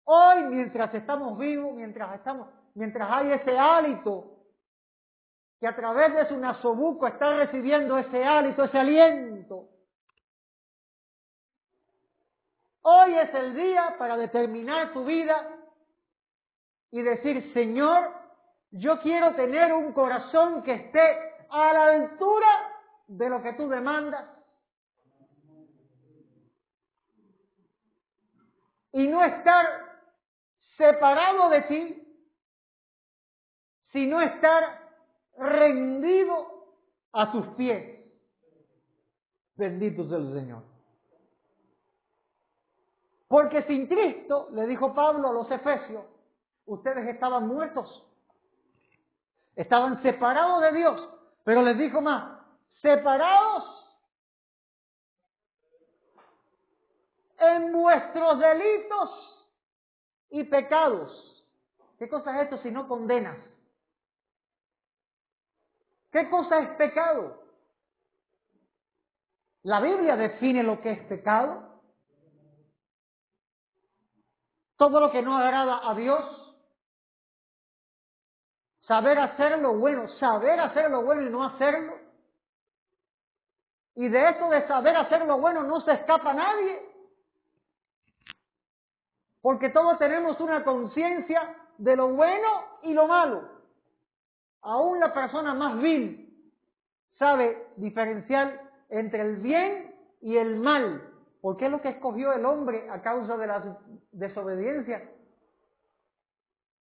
Hoy, 0.04 0.42
mientras 0.44 0.92
estamos 0.94 1.38
vivos, 1.38 1.74
mientras 1.74 2.14
estamos, 2.16 2.48
mientras 2.74 3.08
hay 3.10 3.32
ese 3.32 3.58
hálito 3.58 4.38
que 5.60 5.66
a 5.66 5.76
través 5.76 6.14
de 6.14 6.28
su 6.28 6.38
nasobuco 6.38 7.06
está 7.06 7.36
recibiendo 7.36 7.98
ese 7.98 8.24
hálito, 8.24 8.64
ese 8.64 8.78
aliento. 8.78 9.29
Hoy 12.82 13.14
es 13.14 13.34
el 13.34 13.54
día 13.54 13.96
para 13.98 14.16
determinar 14.16 14.92
tu 14.92 15.04
vida 15.04 15.58
y 16.90 17.02
decir, 17.02 17.52
Señor, 17.52 18.14
yo 18.70 19.00
quiero 19.00 19.34
tener 19.34 19.72
un 19.72 19.92
corazón 19.92 20.62
que 20.62 20.74
esté 20.74 21.46
a 21.50 21.72
la 21.72 21.84
altura 21.86 22.48
de 23.08 23.28
lo 23.28 23.42
que 23.42 23.52
tú 23.54 23.68
demandas. 23.68 24.24
Y 28.92 29.06
no 29.06 29.22
estar 29.22 29.66
separado 30.76 31.50
de 31.50 31.62
ti, 31.62 32.00
sino 33.92 34.20
estar 34.20 34.80
rendido 35.36 36.74
a 37.12 37.30
tus 37.30 37.46
pies. 37.48 38.00
Bendito 39.54 40.08
sea 40.08 40.18
el 40.18 40.32
Señor. 40.32 40.69
Porque 43.30 43.62
sin 43.62 43.86
Cristo, 43.86 44.48
le 44.50 44.66
dijo 44.66 44.92
Pablo 44.92 45.28
a 45.28 45.32
los 45.32 45.48
Efesios, 45.48 46.04
ustedes 46.66 47.06
estaban 47.06 47.46
muertos, 47.46 48.04
estaban 49.54 50.02
separados 50.02 50.60
de 50.62 50.72
Dios, 50.72 51.08
pero 51.44 51.62
les 51.62 51.78
dijo 51.78 52.00
más, 52.00 52.40
separados 52.82 53.86
en 57.38 57.72
vuestros 57.72 58.40
delitos 58.40 59.46
y 60.30 60.42
pecados. 60.42 61.46
¿Qué 62.00 62.08
cosa 62.08 62.34
es 62.34 62.42
esto 62.42 62.58
si 62.64 62.72
no 62.72 62.88
condenas? 62.88 63.38
¿Qué 66.10 66.28
cosa 66.28 66.58
es 66.58 66.70
pecado? 66.70 67.40
La 69.62 69.80
Biblia 69.80 70.16
define 70.16 70.64
lo 70.64 70.80
que 70.80 70.90
es 70.90 71.04
pecado. 71.04 71.69
Todo 74.80 74.98
lo 74.98 75.10
que 75.10 75.20
no 75.20 75.36
agrada 75.36 75.90
a 75.90 75.94
Dios 75.94 76.24
saber 78.86 79.18
hacer 79.18 79.58
lo 79.58 79.74
bueno, 79.74 80.08
saber 80.18 80.58
hacer 80.58 80.90
lo 80.90 81.02
bueno 81.02 81.20
y 81.20 81.28
no 81.28 81.44
hacerlo. 81.44 81.98
Y 83.94 84.08
de 84.08 84.30
eso 84.30 84.48
de 84.48 84.66
saber 84.66 84.96
hacer 84.96 85.26
lo 85.26 85.36
bueno 85.36 85.64
no 85.64 85.82
se 85.82 85.92
escapa 85.92 86.32
nadie. 86.32 86.80
Porque 89.42 89.68
todos 89.68 89.98
tenemos 89.98 90.40
una 90.40 90.64
conciencia 90.64 91.54
de 91.76 91.96
lo 91.96 92.08
bueno 92.14 92.48
y 92.82 92.94
lo 92.94 93.06
malo. 93.06 93.50
Aún 94.62 94.98
la 94.98 95.12
persona 95.12 95.52
más 95.52 95.76
vil 95.76 96.42
sabe 97.18 97.66
diferenciar 97.76 98.58
entre 98.88 99.20
el 99.20 99.36
bien 99.42 99.94
y 100.22 100.38
el 100.38 100.58
mal. 100.58 101.09
Porque 101.40 101.66
es 101.66 101.70
lo 101.70 101.80
que 101.80 101.88
escogió 101.88 102.32
el 102.32 102.44
hombre 102.44 102.88
a 102.90 103.00
causa 103.00 103.36
de 103.36 103.46
la 103.46 103.78
desobediencia. 104.12 105.10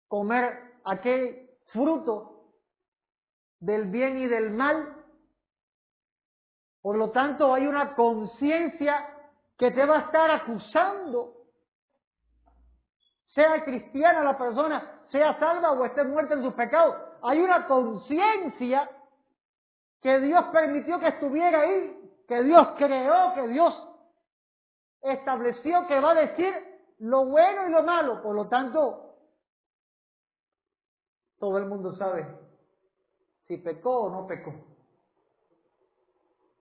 Comer 0.07 0.73
aquel 0.83 1.49
fruto 1.67 2.45
del 3.59 3.85
bien 3.85 4.17
y 4.17 4.27
del 4.27 4.51
mal. 4.51 4.95
Por 6.81 6.97
lo 6.97 7.11
tanto, 7.11 7.53
hay 7.53 7.67
una 7.67 7.95
conciencia 7.95 9.05
que 9.57 9.71
te 9.71 9.85
va 9.85 9.97
a 9.97 10.01
estar 10.01 10.31
acusando. 10.31 11.35
Sea 13.33 13.63
cristiana 13.63 14.23
la 14.23 14.37
persona, 14.37 15.03
sea 15.11 15.37
salva 15.39 15.71
o 15.71 15.85
esté 15.85 16.03
muerta 16.03 16.33
en 16.33 16.43
sus 16.43 16.53
pecados. 16.53 16.95
Hay 17.21 17.39
una 17.39 17.67
conciencia 17.67 18.89
que 20.01 20.19
Dios 20.19 20.45
permitió 20.51 20.99
que 20.99 21.09
estuviera 21.09 21.61
ahí, 21.61 22.13
que 22.27 22.43
Dios 22.43 22.69
creó, 22.77 23.33
que 23.35 23.47
Dios 23.49 23.88
estableció 25.01 25.87
que 25.87 25.99
va 25.99 26.11
a 26.11 26.25
decir 26.25 26.53
lo 26.99 27.25
bueno 27.25 27.67
y 27.67 27.71
lo 27.71 27.83
malo. 27.83 28.21
Por 28.21 28.35
lo 28.35 28.47
tanto, 28.47 29.15
todo 31.39 31.57
el 31.57 31.65
mundo 31.65 31.95
sabe 31.95 32.27
si 33.47 33.57
pecó 33.57 34.01
o 34.01 34.09
no 34.09 34.27
pecó. 34.27 34.53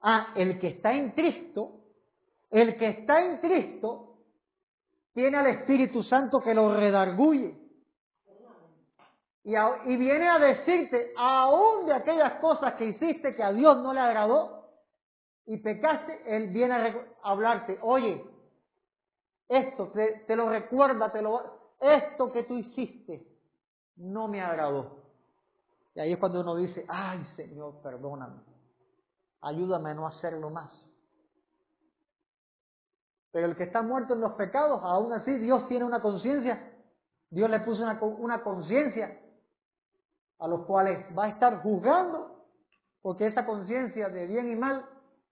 Ah, 0.01 0.33
el 0.37 0.61
que 0.61 0.69
está 0.69 0.93
en 0.93 1.11
Cristo, 1.11 1.73
el 2.51 2.77
que 2.79 2.89
está 2.89 3.21
en 3.21 3.39
Cristo, 3.39 4.17
tiene 5.13 5.37
al 5.37 5.49
Espíritu 5.49 6.03
Santo 6.05 6.41
que 6.41 6.55
lo 6.55 6.75
redarguye. 6.75 7.57
Y, 9.43 9.55
y 9.55 9.97
viene 9.97 10.29
a 10.29 10.39
decirte, 10.39 11.13
aún 11.17 11.87
de 11.87 11.95
aquellas 11.95 12.35
cosas 12.35 12.75
que 12.75 12.87
hiciste 12.87 13.35
que 13.35 13.43
a 13.43 13.53
Dios 13.53 13.79
no 13.79 13.93
le 13.93 14.01
agradó 14.01 14.58
y 15.49 15.57
pecaste, 15.57 16.21
Él 16.27 16.49
viene 16.49 16.75
a 16.75 17.05
hablarte, 17.23 17.79
oye, 17.81 18.23
esto 19.49 19.91
te, 19.93 20.37
lo 20.37 20.51
recuerda, 20.51 21.11
te 21.11 21.23
lo, 21.23 21.75
esto 21.81 22.31
que 22.31 22.43
tú 22.43 22.59
hiciste, 22.59 23.27
no 23.97 24.29
me 24.29 24.43
agradó. 24.43 25.05
Y 25.95 26.01
ahí 26.01 26.13
es 26.13 26.19
cuando 26.19 26.43
uno 26.43 26.55
dice, 26.55 26.85
ay 26.87 27.27
Señor, 27.35 27.81
perdóname, 27.83 28.43
ayúdame 29.41 29.91
a 29.91 29.95
no 29.95 30.07
hacerlo 30.07 30.51
más. 30.51 30.71
Pero 33.33 33.47
el 33.47 33.57
que 33.57 33.65
está 33.65 33.81
muerto 33.81 34.13
en 34.13 34.21
los 34.21 34.35
pecados, 34.35 34.81
aún 34.83 35.15
así 35.15 35.33
Dios 35.33 35.67
tiene 35.67 35.87
una 35.87 36.03
conciencia, 36.03 36.75
Dios 37.31 37.49
le 37.49 37.61
puso 37.61 37.85
una 38.03 38.43
conciencia 38.43 39.19
a 40.41 40.47
los 40.47 40.67
cuales 40.67 41.07
va 41.17 41.25
a 41.25 41.29
estar 41.29 41.63
juzgando, 41.63 42.45
porque 43.01 43.29
esa 43.29 43.47
conciencia 43.47 44.11
de 44.11 44.27
bien 44.27 44.53
y 44.53 44.55
mal 44.55 44.85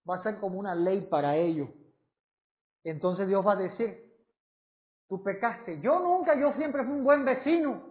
va 0.09 0.17
a 0.17 0.23
ser 0.23 0.39
como 0.39 0.59
una 0.59 0.75
ley 0.75 1.03
para 1.03 1.37
ellos. 1.37 1.69
Entonces 2.85 3.27
Dios 3.27 3.45
va 3.45 3.53
a 3.53 3.57
decir, 3.57 4.15
tú 5.09 5.23
pecaste, 5.23 5.81
yo 5.81 5.99
nunca, 5.99 6.39
yo 6.39 6.53
siempre 6.55 6.85
fui 6.85 6.93
un 6.93 7.05
buen 7.05 7.25
vecino, 7.25 7.83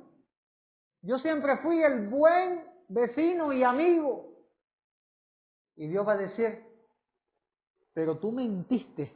yo 1.02 1.20
siempre 1.20 1.58
fui 1.58 1.82
el 1.82 2.08
buen 2.08 2.64
vecino 2.88 3.52
y 3.52 3.64
amigo. 3.64 4.34
Y 5.76 5.88
Dios 5.88 6.08
va 6.08 6.14
a 6.14 6.18
decir, 6.18 6.64
pero 7.94 8.18
tú 8.20 8.32
mentiste 8.32 9.14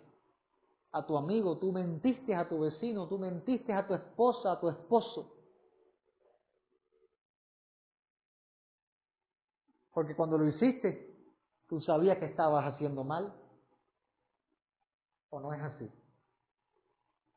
a 0.92 1.06
tu 1.06 1.18
amigo, 1.18 1.58
tú 1.58 1.72
mentiste 1.72 2.36
a 2.36 2.48
tu 2.48 2.60
vecino, 2.60 3.08
tú 3.08 3.18
mentiste 3.18 3.72
a 3.72 3.88
tu 3.88 3.94
esposa, 3.94 4.52
a 4.52 4.60
tu 4.60 4.70
esposo. 4.70 5.36
Porque 9.94 10.16
cuando 10.16 10.38
lo 10.38 10.48
hiciste, 10.48 11.19
tú 11.70 11.80
sabías 11.82 12.18
que 12.18 12.26
estabas 12.26 12.66
haciendo 12.66 13.04
mal. 13.04 13.32
¿O 15.30 15.40
no 15.40 15.54
es 15.54 15.62
así? 15.62 15.90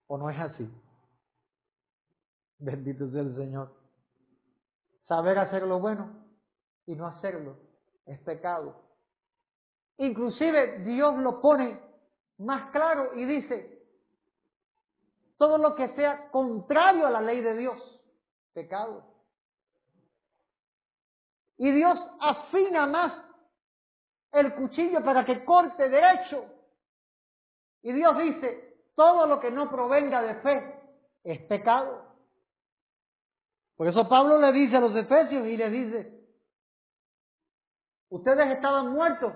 ¿O 0.06 0.16
no 0.16 0.30
es 0.30 0.38
así? 0.40 0.68
Bendito 2.58 3.10
sea 3.10 3.20
el 3.20 3.36
Señor. 3.36 3.72
Saber 5.06 5.38
hacer 5.38 5.64
lo 5.64 5.78
bueno 5.78 6.10
y 6.86 6.94
no 6.94 7.06
hacerlo 7.06 7.56
es 8.06 8.18
pecado. 8.20 8.74
Inclusive 9.98 10.78
Dios 10.84 11.16
lo 11.18 11.40
pone 11.42 11.78
más 12.38 12.70
claro 12.70 13.14
y 13.14 13.26
dice, 13.26 13.86
todo 15.36 15.58
lo 15.58 15.74
que 15.74 15.94
sea 15.94 16.30
contrario 16.30 17.06
a 17.06 17.10
la 17.10 17.20
ley 17.20 17.40
de 17.40 17.56
Dios, 17.56 18.00
pecado. 18.54 19.04
Y 21.58 21.70
Dios 21.70 21.98
afina 22.20 22.86
más 22.86 23.31
el 24.32 24.54
cuchillo 24.54 25.02
para 25.04 25.24
que 25.24 25.44
corte 25.44 25.88
derecho. 25.88 26.44
Y 27.82 27.92
Dios 27.92 28.16
dice, 28.18 28.78
todo 28.94 29.26
lo 29.26 29.40
que 29.40 29.50
no 29.50 29.70
provenga 29.70 30.22
de 30.22 30.34
fe 30.36 30.80
es 31.24 31.40
pecado. 31.42 32.12
Por 33.76 33.88
eso 33.88 34.08
Pablo 34.08 34.38
le 34.38 34.52
dice 34.52 34.76
a 34.76 34.80
los 34.80 34.94
efesios 34.94 35.46
y 35.46 35.56
le 35.56 35.70
dice, 35.70 36.26
ustedes 38.10 38.48
estaban 38.48 38.92
muertos 38.92 39.32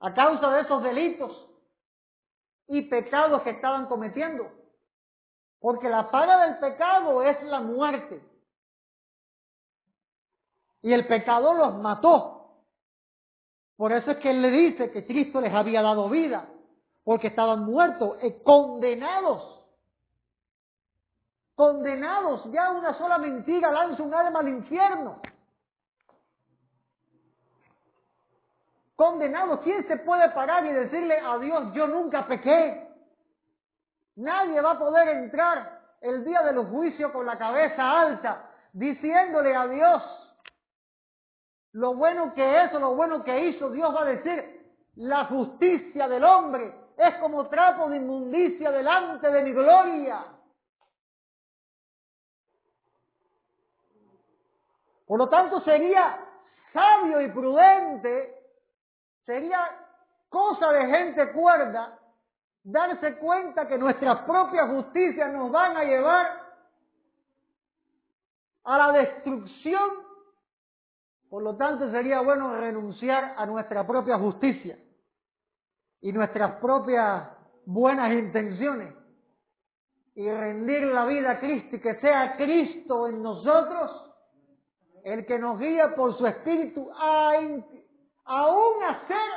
a 0.00 0.14
causa 0.14 0.50
de 0.50 0.62
esos 0.62 0.82
delitos 0.82 1.48
y 2.68 2.82
pecados 2.82 3.42
que 3.42 3.50
estaban 3.50 3.86
cometiendo. 3.86 4.50
Porque 5.60 5.88
la 5.88 6.10
paga 6.10 6.46
del 6.46 6.58
pecado 6.58 7.22
es 7.22 7.42
la 7.44 7.60
muerte. 7.60 8.22
Y 10.82 10.92
el 10.92 11.06
pecado 11.06 11.54
los 11.54 11.74
mató. 11.78 12.35
Por 13.76 13.92
eso 13.92 14.10
es 14.10 14.16
que 14.18 14.30
él 14.30 14.42
le 14.42 14.50
dice 14.50 14.90
que 14.90 15.06
Cristo 15.06 15.40
les 15.40 15.52
había 15.52 15.82
dado 15.82 16.08
vida. 16.08 16.48
Porque 17.04 17.28
estaban 17.28 17.64
muertos, 17.64 18.18
y 18.22 18.32
condenados. 18.42 19.62
Condenados. 21.54 22.50
Ya 22.52 22.70
una 22.70 22.94
sola 22.94 23.18
mentira 23.18 23.70
lanza 23.70 24.02
un 24.02 24.14
alma 24.14 24.40
al 24.40 24.48
infierno. 24.48 25.20
condenado. 28.96 29.60
¿Quién 29.60 29.86
se 29.86 29.98
puede 29.98 30.30
parar 30.30 30.64
y 30.66 30.72
decirle 30.72 31.18
a 31.20 31.38
Dios, 31.38 31.72
yo 31.74 31.86
nunca 31.86 32.26
pequé? 32.26 32.88
Nadie 34.16 34.60
va 34.60 34.72
a 34.72 34.78
poder 34.78 35.08
entrar 35.08 35.80
el 36.00 36.24
día 36.24 36.42
de 36.42 36.54
los 36.54 36.66
juicios 36.68 37.12
con 37.12 37.26
la 37.26 37.36
cabeza 37.36 38.00
alta, 38.00 38.50
diciéndole 38.72 39.54
a 39.54 39.66
Dios 39.68 40.25
lo 41.76 41.94
bueno 41.94 42.32
que 42.34 42.64
es 42.64 42.72
o 42.74 42.78
lo 42.78 42.94
bueno 42.94 43.22
que 43.22 43.48
hizo. 43.48 43.70
Dios 43.70 43.94
va 43.94 44.02
a 44.02 44.06
decir, 44.06 44.64
la 44.96 45.26
justicia 45.26 46.08
del 46.08 46.24
hombre 46.24 46.74
es 46.96 47.14
como 47.16 47.48
trapo 47.48 47.88
de 47.90 47.98
inmundicia 47.98 48.70
delante 48.70 49.30
de 49.30 49.42
mi 49.42 49.52
gloria. 49.52 50.24
Por 55.06 55.18
lo 55.18 55.28
tanto, 55.28 55.60
sería 55.60 56.18
sabio 56.72 57.20
y 57.20 57.28
prudente 57.30 58.32
Sería 59.26 59.58
cosa 60.28 60.70
de 60.70 60.86
gente 60.86 61.32
cuerda 61.32 61.98
darse 62.62 63.16
cuenta 63.16 63.66
que 63.66 63.76
nuestras 63.76 64.20
propias 64.20 64.70
justicias 64.70 65.32
nos 65.32 65.50
van 65.50 65.76
a 65.76 65.82
llevar 65.82 66.42
a 68.62 68.78
la 68.78 68.92
destrucción. 68.92 70.05
Por 71.30 71.42
lo 71.42 71.56
tanto, 71.56 71.90
sería 71.90 72.20
bueno 72.20 72.56
renunciar 72.56 73.34
a 73.36 73.46
nuestra 73.46 73.86
propia 73.86 74.18
justicia 74.18 74.78
y 76.00 76.12
nuestras 76.12 76.60
propias 76.60 77.28
buenas 77.64 78.12
intenciones 78.12 78.94
y 80.14 80.30
rendir 80.30 80.84
la 80.84 81.04
vida 81.04 81.32
a 81.32 81.40
Cristo 81.40 81.76
y 81.76 81.80
que 81.80 81.96
sea 81.96 82.36
Cristo 82.36 83.08
en 83.08 83.22
nosotros 83.22 83.90
el 85.04 85.26
que 85.26 85.38
nos 85.38 85.58
guíe 85.58 85.88
por 85.96 86.16
su 86.16 86.26
espíritu 86.26 86.90
a 86.96 87.32
aún 88.24 88.84
hacer 88.84 89.30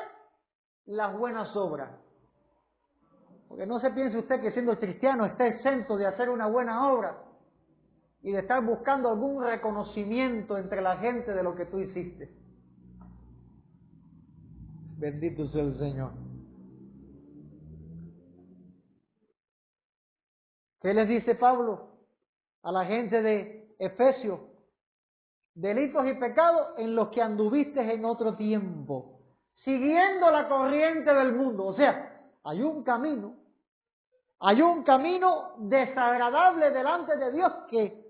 las 0.86 1.18
buenas 1.18 1.56
obras. 1.56 1.90
Porque 3.48 3.66
no 3.66 3.80
se 3.80 3.90
piense 3.92 4.20
usted 4.20 4.42
que 4.42 4.52
siendo 4.52 4.80
cristiano 4.80 5.26
está 5.26 5.48
exento 5.48 5.98
de 5.98 6.06
hacer 6.06 6.30
una 6.30 6.46
buena 6.46 6.88
obra 6.92 7.29
y 8.22 8.32
de 8.32 8.40
estar 8.40 8.64
buscando 8.64 9.10
algún 9.10 9.44
reconocimiento 9.44 10.58
entre 10.58 10.82
la 10.82 10.98
gente 10.98 11.34
de 11.34 11.44
lo 11.44 11.56
que 11.56 11.66
tú 11.66 11.80
hiciste. 11.80 12.30
Bendito 14.98 15.48
sea 15.50 15.64
el 15.64 15.78
Señor. 15.78 16.12
¿Qué 20.82 20.94
les 20.94 21.08
dice 21.08 21.36
Pablo 21.36 21.90
a 22.64 22.72
la 22.72 22.86
gente 22.86 23.22
de 23.22 23.76
Efesios? 23.80 24.40
delitos 25.60 26.08
y 26.08 26.14
pecados 26.14 26.70
en 26.78 26.96
los 26.96 27.10
que 27.10 27.22
anduviste 27.22 27.82
en 27.82 28.06
otro 28.06 28.36
tiempo, 28.36 29.20
siguiendo 29.66 30.32
la 30.32 30.48
corriente 30.48 31.14
del 31.14 31.34
mundo. 31.34 31.66
O 31.66 31.74
sea, 31.74 32.18
hay 32.44 32.62
un 32.62 32.84
camino, 32.84 33.36
hay 34.40 34.62
un 34.62 34.84
camino 34.84 35.56
desagradable 35.58 36.72
delante 36.72 37.18
de 37.18 37.32
Dios 37.34 37.52
que 37.70 38.09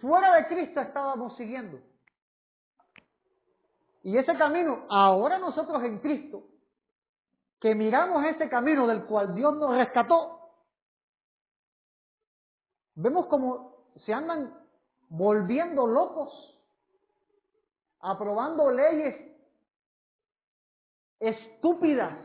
fuera 0.00 0.34
de 0.34 0.46
Cristo 0.46 0.80
estábamos 0.80 1.36
siguiendo. 1.36 1.78
Y 4.02 4.16
ese 4.16 4.36
camino, 4.36 4.86
ahora 4.88 5.38
nosotros 5.38 5.82
en 5.82 5.98
Cristo, 5.98 6.44
que 7.60 7.74
miramos 7.74 8.24
ese 8.24 8.48
camino 8.48 8.86
del 8.86 9.04
cual 9.04 9.34
Dios 9.34 9.56
nos 9.56 9.76
rescató, 9.76 10.50
vemos 12.94 13.26
como 13.26 13.74
se 14.06 14.12
andan 14.12 14.54
volviendo 15.08 15.86
locos, 15.86 16.32
aprobando 18.00 18.70
leyes 18.70 19.16
estúpidas, 21.18 22.16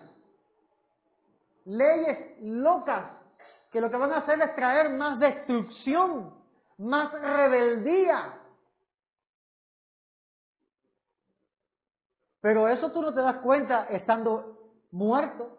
leyes 1.65 2.39
locas, 2.41 3.11
que 3.71 3.81
lo 3.81 3.89
que 3.89 3.97
van 3.97 4.13
a 4.13 4.17
hacer 4.17 4.39
es 4.39 4.55
traer 4.55 4.91
más 4.91 5.19
destrucción, 5.19 6.42
más 6.77 7.11
rebeldía. 7.11 8.39
Pero 12.41 12.67
eso 12.67 12.91
tú 12.91 13.01
no 13.01 13.13
te 13.13 13.21
das 13.21 13.37
cuenta 13.37 13.87
estando 13.89 14.59
muerto. 14.91 15.57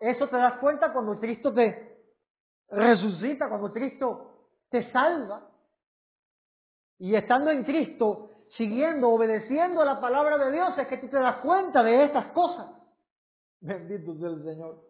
Eso 0.00 0.28
te 0.28 0.36
das 0.36 0.54
cuenta 0.54 0.92
cuando 0.92 1.18
Cristo 1.18 1.52
te 1.52 1.96
resucita, 2.68 3.48
cuando 3.48 3.72
Cristo 3.72 4.48
te 4.70 4.90
salva. 4.90 5.42
Y 6.98 7.14
estando 7.14 7.50
en 7.50 7.64
Cristo, 7.64 8.30
siguiendo, 8.56 9.10
obedeciendo 9.10 9.80
a 9.80 9.84
la 9.84 10.00
palabra 10.00 10.36
de 10.38 10.52
Dios, 10.52 10.76
es 10.76 10.88
que 10.88 10.98
tú 10.98 11.08
te 11.08 11.18
das 11.18 11.36
cuenta 11.36 11.82
de 11.82 12.04
estas 12.04 12.26
cosas. 12.32 12.66
Bendito 13.60 14.16
sea 14.16 14.28
el 14.30 14.42
Señor. 14.42 14.84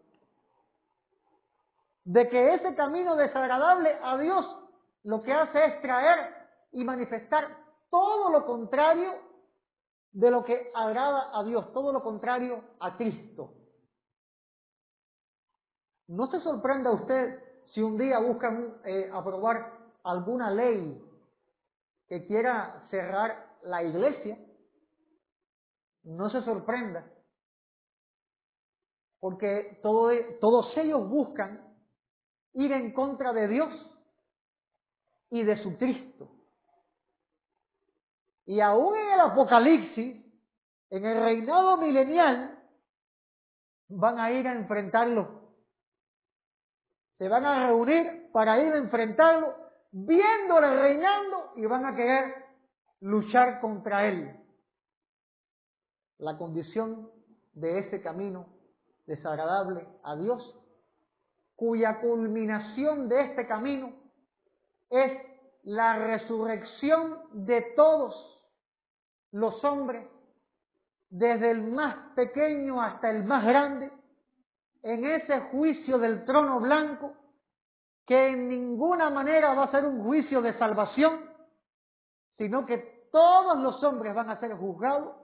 De 2.03 2.29
que 2.29 2.55
ese 2.55 2.73
camino 2.75 3.15
desagradable 3.15 3.95
a 4.01 4.17
Dios 4.17 4.59
lo 5.03 5.21
que 5.21 5.33
hace 5.33 5.65
es 5.65 5.81
traer 5.81 6.33
y 6.71 6.83
manifestar 6.83 7.57
todo 7.89 8.31
lo 8.31 8.45
contrario 8.45 9.13
de 10.11 10.31
lo 10.31 10.43
que 10.43 10.71
agrada 10.73 11.29
a 11.37 11.43
Dios, 11.43 11.71
todo 11.73 11.93
lo 11.93 12.03
contrario 12.03 12.63
a 12.79 12.97
Cristo. 12.97 13.53
No 16.07 16.27
se 16.27 16.39
sorprenda 16.41 16.91
usted 16.91 17.39
si 17.69 17.81
un 17.81 17.97
día 17.97 18.19
buscan 18.19 18.81
eh, 18.83 19.09
aprobar 19.13 19.77
alguna 20.03 20.49
ley 20.51 21.01
que 22.07 22.25
quiera 22.25 22.87
cerrar 22.89 23.57
la 23.63 23.83
iglesia, 23.83 24.37
no 26.03 26.29
se 26.29 26.41
sorprenda, 26.41 27.05
porque 29.19 29.79
todos 29.83 30.77
ellos 30.77 31.07
buscan 31.07 31.61
ir 32.53 32.71
en 32.71 32.93
contra 32.93 33.31
de 33.33 33.47
Dios 33.47 33.89
y 35.29 35.43
de 35.43 35.61
su 35.61 35.77
Cristo. 35.77 36.29
Y 38.45 38.59
aún 38.61 38.97
en 38.97 39.11
el 39.11 39.19
Apocalipsis, 39.19 40.25
en 40.89 41.05
el 41.05 41.19
reinado 41.21 41.77
milenial, 41.77 42.57
van 43.89 44.19
a 44.19 44.31
ir 44.31 44.47
a 44.47 44.53
enfrentarlo. 44.53 45.53
Se 47.17 47.27
van 47.27 47.45
a 47.45 47.67
reunir 47.67 48.29
para 48.31 48.59
ir 48.59 48.73
a 48.73 48.77
enfrentarlo 48.77 49.55
viéndole 49.91 50.79
reinando 50.79 51.51
y 51.55 51.65
van 51.65 51.85
a 51.85 51.95
querer 51.95 52.45
luchar 53.01 53.59
contra 53.59 54.07
él. 54.07 54.35
La 56.17 56.37
condición 56.37 57.11
de 57.53 57.79
ese 57.79 58.01
camino 58.01 58.47
desagradable 59.05 59.87
a 60.03 60.15
Dios, 60.15 60.55
cuya 61.55 61.99
culminación 61.99 63.09
de 63.09 63.21
este 63.21 63.47
camino 63.47 63.93
es 64.89 65.11
la 65.63 65.97
resurrección 65.97 67.19
de 67.33 67.61
todos 67.75 68.15
los 69.31 69.63
hombres, 69.63 70.07
desde 71.09 71.51
el 71.51 71.63
más 71.63 72.13
pequeño 72.15 72.81
hasta 72.81 73.09
el 73.09 73.23
más 73.23 73.45
grande, 73.45 73.91
en 74.83 75.05
ese 75.05 75.39
juicio 75.51 75.97
del 75.97 76.23
trono 76.25 76.59
blanco 76.59 77.13
que 78.05 78.29
en 78.29 78.49
ninguna 78.49 79.09
manera 79.09 79.53
va 79.53 79.65
a 79.65 79.71
ser 79.71 79.85
un 79.85 80.03
juicio 80.03 80.41
de 80.41 80.57
salvación, 80.57 81.29
sino 82.37 82.65
que 82.65 83.07
todos 83.11 83.57
los 83.59 83.83
hombres 83.83 84.15
van 84.15 84.29
a 84.29 84.39
ser 84.39 84.55
juzgados 84.55 85.15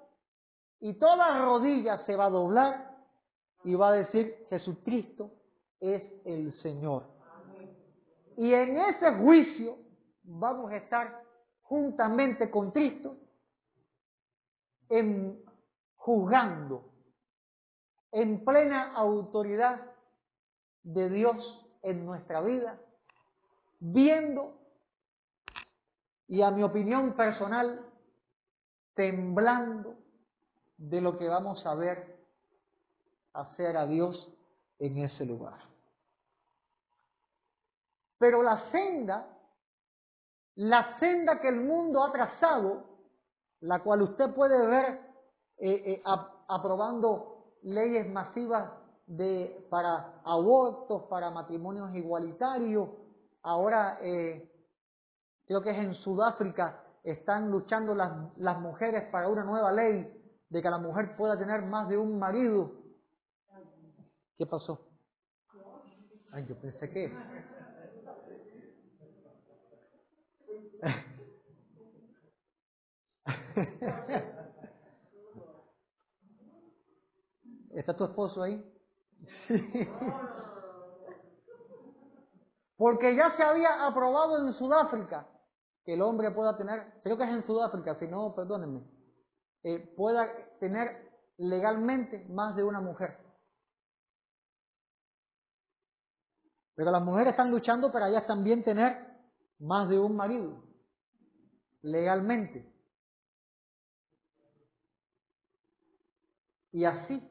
y 0.79 0.93
toda 0.93 1.39
rodilla 1.43 2.05
se 2.05 2.15
va 2.15 2.25
a 2.25 2.29
doblar 2.29 2.95
y 3.63 3.73
va 3.73 3.89
a 3.89 3.93
decir 3.93 4.45
Jesucristo 4.49 5.31
es 5.79 6.03
el 6.25 6.53
Señor. 6.61 7.14
Y 8.37 8.53
en 8.53 8.79
ese 8.79 9.11
juicio 9.13 9.77
vamos 10.23 10.71
a 10.71 10.77
estar 10.77 11.23
juntamente 11.61 12.49
con 12.49 12.71
Cristo 12.71 13.17
en 14.89 15.43
juzgando 15.95 16.91
en 18.11 18.45
plena 18.45 18.93
autoridad 18.93 19.91
de 20.83 21.09
Dios 21.09 21.67
en 21.81 22.05
nuestra 22.05 22.39
vida, 22.39 22.79
viendo 23.79 24.53
y 26.27 26.41
a 26.41 26.49
mi 26.49 26.63
opinión 26.63 27.13
personal, 27.13 27.85
temblando 28.93 29.95
de 30.77 31.01
lo 31.01 31.17
que 31.17 31.27
vamos 31.27 31.65
a 31.65 31.75
ver 31.75 32.15
hacer 33.33 33.75
a 33.75 33.85
Dios 33.85 34.31
en 34.79 34.99
ese 34.99 35.25
lugar. 35.25 35.59
Pero 38.17 38.41
la 38.41 38.71
senda, 38.71 39.27
la 40.55 40.97
senda 40.99 41.39
que 41.39 41.49
el 41.49 41.61
mundo 41.61 42.03
ha 42.03 42.11
trazado, 42.11 42.83
la 43.61 43.79
cual 43.79 44.03
usted 44.03 44.33
puede 44.33 44.65
ver 44.67 44.99
eh, 45.57 45.93
eh, 45.93 46.03
aprobando 46.47 47.55
leyes 47.63 48.07
masivas 48.09 48.71
de, 49.07 49.67
para 49.69 50.21
abortos, 50.23 51.03
para 51.03 51.29
matrimonios 51.29 51.93
igualitarios, 51.95 52.89
ahora 53.43 53.99
eh, 54.01 54.51
creo 55.45 55.61
que 55.61 55.71
es 55.71 55.77
en 55.77 55.93
Sudáfrica, 55.95 56.83
están 57.03 57.51
luchando 57.51 57.93
las, 57.93 58.11
las 58.37 58.59
mujeres 58.59 59.09
para 59.11 59.29
una 59.29 59.43
nueva 59.43 59.71
ley 59.71 60.11
de 60.49 60.61
que 60.61 60.69
la 60.69 60.77
mujer 60.77 61.15
pueda 61.15 61.37
tener 61.37 61.63
más 61.63 61.87
de 61.89 61.97
un 61.97 62.17
marido. 62.17 62.71
¿Qué 64.37 64.45
pasó? 64.45 64.87
Ay, 66.31 66.45
yo 66.47 66.59
pensé 66.59 66.89
que... 66.89 67.13
¿Está 77.71 77.95
tu 77.95 78.05
esposo 78.05 78.43
ahí? 78.43 78.63
Porque 82.77 83.15
ya 83.15 83.35
se 83.37 83.43
había 83.43 83.85
aprobado 83.85 84.37
en 84.45 84.53
Sudáfrica 84.53 85.27
que 85.83 85.93
el 85.93 86.01
hombre 86.01 86.31
pueda 86.31 86.57
tener, 86.57 86.99
creo 87.03 87.17
que 87.17 87.23
es 87.23 87.29
en 87.29 87.45
Sudáfrica, 87.45 87.95
si 87.99 88.07
no, 88.07 88.33
perdónenme, 88.33 88.81
eh, 89.63 89.79
pueda 89.95 90.27
tener 90.59 91.11
legalmente 91.37 92.25
más 92.29 92.55
de 92.55 92.63
una 92.63 92.81
mujer. 92.81 93.17
Pero 96.75 96.91
las 96.91 97.01
mujeres 97.01 97.31
están 97.31 97.51
luchando 97.51 97.91
para 97.91 98.09
ellas 98.09 98.27
también 98.27 98.63
tener 98.63 99.14
más 99.59 99.89
de 99.89 99.99
un 99.99 100.15
marido, 100.15 100.63
legalmente. 101.81 102.71
Y 106.71 106.83
así, 106.85 107.21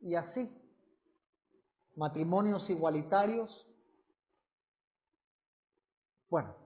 y 0.00 0.14
así, 0.14 0.50
matrimonios 1.94 2.68
igualitarios. 2.68 3.66
Bueno, 6.28 6.60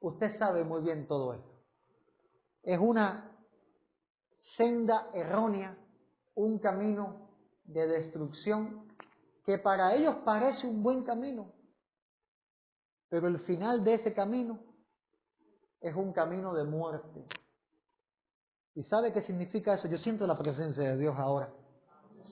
Usted 0.00 0.38
sabe 0.38 0.64
muy 0.64 0.82
bien 0.82 1.06
todo 1.08 1.34
esto. 1.34 1.62
Es 2.62 2.78
una 2.78 3.32
senda 4.56 5.10
errónea, 5.12 5.76
un 6.34 6.58
camino 6.58 7.28
de 7.64 7.86
destrucción 7.86 8.86
que 9.44 9.58
para 9.58 9.94
ellos 9.94 10.16
parece 10.24 10.66
un 10.66 10.82
buen 10.82 11.02
camino, 11.02 11.52
pero 13.08 13.28
el 13.28 13.40
final 13.40 13.84
de 13.84 13.94
ese 13.94 14.12
camino 14.12 14.58
es 15.80 15.94
un 15.94 16.12
camino 16.12 16.54
de 16.54 16.64
muerte. 16.64 17.24
¿Y 18.74 18.82
sabe 18.84 19.12
qué 19.12 19.22
significa 19.22 19.74
eso? 19.74 19.88
Yo 19.88 19.98
siento 19.98 20.26
la 20.26 20.36
presencia 20.36 20.82
de 20.82 20.96
Dios 20.96 21.16
ahora. 21.18 21.52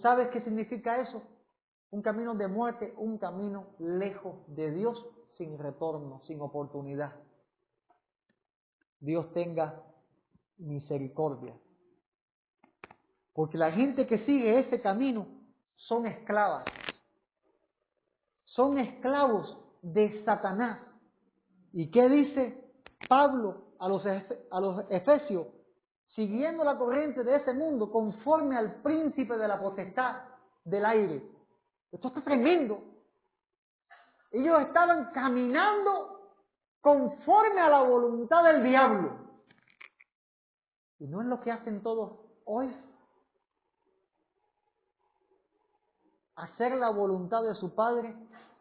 ¿Sabes 0.02 0.28
qué 0.30 0.40
significa 0.42 1.00
eso? 1.00 1.22
Un 1.90 2.02
camino 2.02 2.34
de 2.34 2.46
muerte, 2.46 2.92
un 2.96 3.18
camino 3.18 3.74
lejos 3.78 4.36
de 4.54 4.70
Dios, 4.72 5.04
sin 5.38 5.58
retorno, 5.58 6.22
sin 6.26 6.40
oportunidad. 6.40 7.12
Dios 9.00 9.32
tenga 9.32 9.82
misericordia. 10.58 11.54
Porque 13.32 13.58
la 13.58 13.72
gente 13.72 14.06
que 14.06 14.24
sigue 14.24 14.60
ese 14.60 14.80
camino 14.80 15.26
son 15.74 16.06
esclavas. 16.06 16.64
Son 18.44 18.78
esclavos 18.78 19.58
de 19.92 20.24
Satanás. 20.24 20.80
¿Y 21.72 21.90
qué 21.90 22.08
dice 22.08 22.60
Pablo 23.08 23.66
a 23.78 23.88
los, 23.88 24.04
a 24.06 24.60
los 24.60 24.84
efesios? 24.90 25.46
Siguiendo 26.14 26.64
la 26.64 26.76
corriente 26.76 27.22
de 27.22 27.36
ese 27.36 27.52
mundo 27.52 27.90
conforme 27.92 28.56
al 28.56 28.82
príncipe 28.82 29.36
de 29.36 29.46
la 29.46 29.60
potestad 29.60 30.22
del 30.64 30.84
aire. 30.84 31.22
Esto 31.92 32.08
está 32.08 32.22
tremendo. 32.22 32.82
Ellos 34.32 34.60
estaban 34.62 35.12
caminando 35.12 36.32
conforme 36.80 37.60
a 37.60 37.68
la 37.68 37.82
voluntad 37.82 38.42
del 38.44 38.64
diablo. 38.64 39.12
Y 40.98 41.06
no 41.06 41.20
es 41.20 41.26
lo 41.28 41.40
que 41.40 41.52
hacen 41.52 41.82
todos 41.82 42.18
hoy. 42.44 42.74
Hacer 46.34 46.76
la 46.76 46.90
voluntad 46.90 47.42
de 47.44 47.54
su 47.54 47.74
padre, 47.74 48.16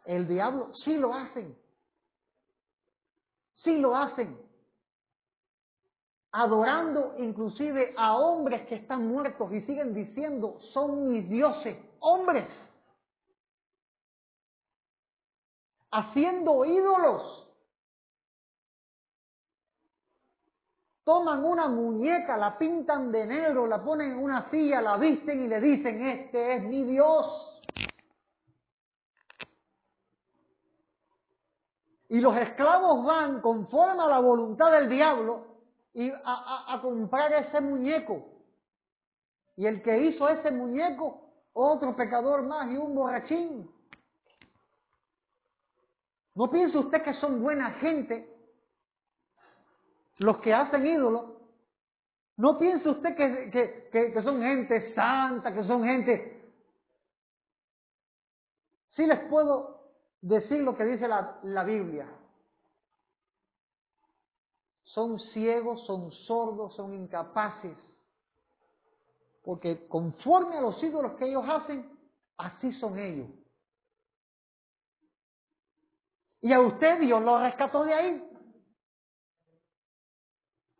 el 0.06 0.26
diablo, 0.28 0.74
sí 0.84 0.96
lo 0.96 1.12
hacen. 1.14 1.56
Sí 3.64 3.76
lo 3.78 3.96
hacen. 3.96 4.38
Adorando 6.32 7.14
inclusive 7.18 7.94
a 7.96 8.16
hombres 8.16 8.66
que 8.68 8.76
están 8.76 9.06
muertos 9.08 9.52
y 9.52 9.60
siguen 9.62 9.94
diciendo, 9.94 10.60
son 10.72 11.10
mis 11.10 11.28
dioses, 11.28 11.76
hombres. 12.00 12.46
Haciendo 15.90 16.64
ídolos 16.64 17.46
toman 21.06 21.44
una 21.44 21.68
muñeca, 21.68 22.36
la 22.36 22.58
pintan 22.58 23.12
de 23.12 23.24
negro, 23.24 23.68
la 23.68 23.80
ponen 23.80 24.10
en 24.10 24.18
una 24.18 24.50
silla, 24.50 24.80
la 24.82 24.96
visten 24.96 25.44
y 25.44 25.46
le 25.46 25.60
dicen, 25.60 26.04
este 26.04 26.56
es 26.56 26.62
mi 26.64 26.82
Dios. 26.82 27.55
Y 32.08 32.20
los 32.20 32.36
esclavos 32.36 33.04
van 33.04 33.40
conforme 33.40 34.02
a 34.02 34.06
la 34.06 34.18
voluntad 34.20 34.70
del 34.72 34.88
diablo 34.88 35.46
y 35.94 36.12
a, 36.24 36.78
comprar 36.82 37.32
ese 37.32 37.60
muñeco. 37.60 38.26
Y 39.56 39.66
el 39.66 39.82
que 39.82 39.98
hizo 40.04 40.28
ese 40.28 40.50
muñeco, 40.50 41.20
otro 41.52 41.96
pecador 41.96 42.42
más 42.42 42.70
y 42.70 42.76
un 42.76 42.94
borrachín. 42.94 43.70
No 46.34 46.50
piense 46.50 46.76
usted 46.76 47.02
que 47.02 47.14
son 47.14 47.42
buena 47.42 47.70
gente 47.72 48.32
los 50.18 50.38
que 50.38 50.52
hacen 50.52 50.86
ídolos, 50.86 51.36
no 52.36 52.58
piense 52.58 52.88
usted 52.88 53.16
que, 53.16 53.80
que, 53.90 54.22
son 54.22 54.42
gente 54.42 54.94
santa, 54.94 55.52
que 55.52 55.64
son 55.64 55.84
gente... 55.84 56.32
Sí 58.94 59.06
les 59.06 59.20
puedo 59.28 59.75
decir 60.26 60.60
lo 60.60 60.76
que 60.76 60.84
dice 60.84 61.06
la, 61.06 61.38
la 61.44 61.62
Biblia. 61.62 62.08
Son 64.84 65.20
ciegos, 65.32 65.84
son 65.86 66.10
sordos, 66.10 66.74
son 66.74 66.94
incapaces. 66.94 67.76
Porque 69.44 69.86
conforme 69.86 70.56
a 70.56 70.60
los 70.60 70.82
ídolos 70.82 71.12
que 71.12 71.26
ellos 71.26 71.44
hacen, 71.48 71.88
así 72.38 72.72
son 72.74 72.98
ellos. 72.98 73.28
Y 76.40 76.52
a 76.52 76.60
usted 76.60 77.00
Dios 77.00 77.22
lo 77.22 77.38
rescató 77.38 77.84
de 77.84 77.94
ahí. 77.94 78.30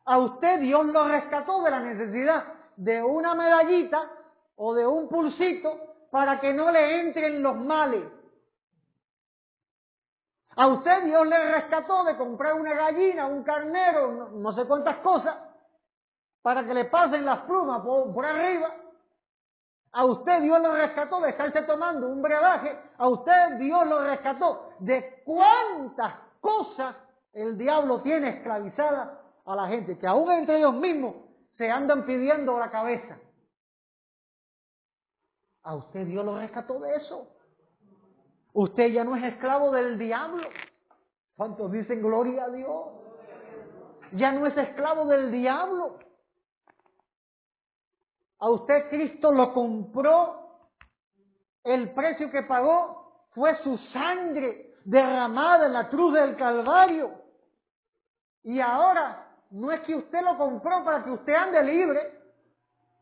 A 0.04 0.18
usted 0.18 0.60
Dios 0.60 0.86
lo 0.86 1.08
rescató 1.08 1.62
de 1.62 1.70
la 1.70 1.80
necesidad 1.80 2.52
de 2.76 3.02
una 3.02 3.34
medallita 3.34 4.10
o 4.56 4.74
de 4.74 4.86
un 4.86 5.08
pulsito 5.08 6.08
para 6.10 6.40
que 6.40 6.52
no 6.52 6.70
le 6.70 7.00
entren 7.00 7.42
los 7.42 7.56
males. 7.56 8.04
A 10.56 10.66
usted 10.68 11.04
Dios 11.04 11.26
le 11.26 11.52
rescató 11.52 12.02
de 12.04 12.16
comprar 12.16 12.54
una 12.54 12.74
gallina, 12.74 13.26
un 13.26 13.42
carnero, 13.42 14.30
no, 14.30 14.52
sé 14.54 14.64
cuántas 14.64 14.96
cosas, 14.98 15.36
para 16.40 16.66
que 16.66 16.72
le 16.72 16.86
pasen 16.86 17.26
las 17.26 17.40
plumas 17.40 17.82
por, 17.82 18.12
por 18.14 18.24
arriba. 18.24 18.74
A 19.92 20.04
usted 20.06 20.40
Dios 20.42 20.60
lo 20.60 20.74
rescató 20.74 21.20
de 21.20 21.30
estarse 21.30 21.62
tomando 21.62 22.08
un 22.08 22.22
brebaje. 22.22 22.78
A 22.96 23.08
usted 23.08 23.58
Dios 23.58 23.86
lo 23.86 24.00
rescató 24.00 24.70
de 24.78 25.22
cuántas 25.24 26.14
cosas 26.40 26.96
el 27.34 27.58
diablo 27.58 28.00
tiene 28.00 28.30
esclavizadas 28.30 29.10
a 29.44 29.54
la 29.54 29.68
gente, 29.68 29.98
que 29.98 30.06
aún 30.06 30.30
entre 30.32 30.58
ellos 30.58 30.74
mismos 30.74 31.16
se 31.58 31.70
andan 31.70 32.06
pidiendo 32.06 32.58
la 32.58 32.70
cabeza. 32.70 33.18
A 35.64 35.74
usted 35.74 36.06
Dios 36.06 36.24
lo 36.24 36.38
rescató 36.38 36.78
de 36.80 36.96
eso. 36.96 37.35
Usted 38.56 38.86
ya 38.86 39.04
no 39.04 39.14
es 39.16 39.22
esclavo 39.22 39.70
del 39.70 39.98
diablo. 39.98 40.48
¿Cuántos 41.36 41.70
dicen 41.70 42.00
gloria 42.00 42.44
a 42.44 42.48
Dios? 42.48 42.86
Ya 44.12 44.32
no 44.32 44.46
es 44.46 44.56
esclavo 44.56 45.04
del 45.04 45.30
diablo. 45.30 45.98
A 48.38 48.48
usted 48.48 48.88
Cristo 48.88 49.30
lo 49.30 49.52
compró. 49.52 50.70
El 51.64 51.92
precio 51.92 52.30
que 52.30 52.44
pagó 52.44 53.26
fue 53.34 53.62
su 53.62 53.76
sangre 53.92 54.72
derramada 54.86 55.66
en 55.66 55.74
la 55.74 55.90
cruz 55.90 56.14
del 56.14 56.34
Calvario. 56.36 57.10
Y 58.42 58.58
ahora 58.58 59.36
no 59.50 59.70
es 59.70 59.82
que 59.82 59.96
usted 59.96 60.22
lo 60.22 60.38
compró 60.38 60.82
para 60.82 61.04
que 61.04 61.10
usted 61.10 61.34
ande 61.34 61.62
libre. 61.62 62.20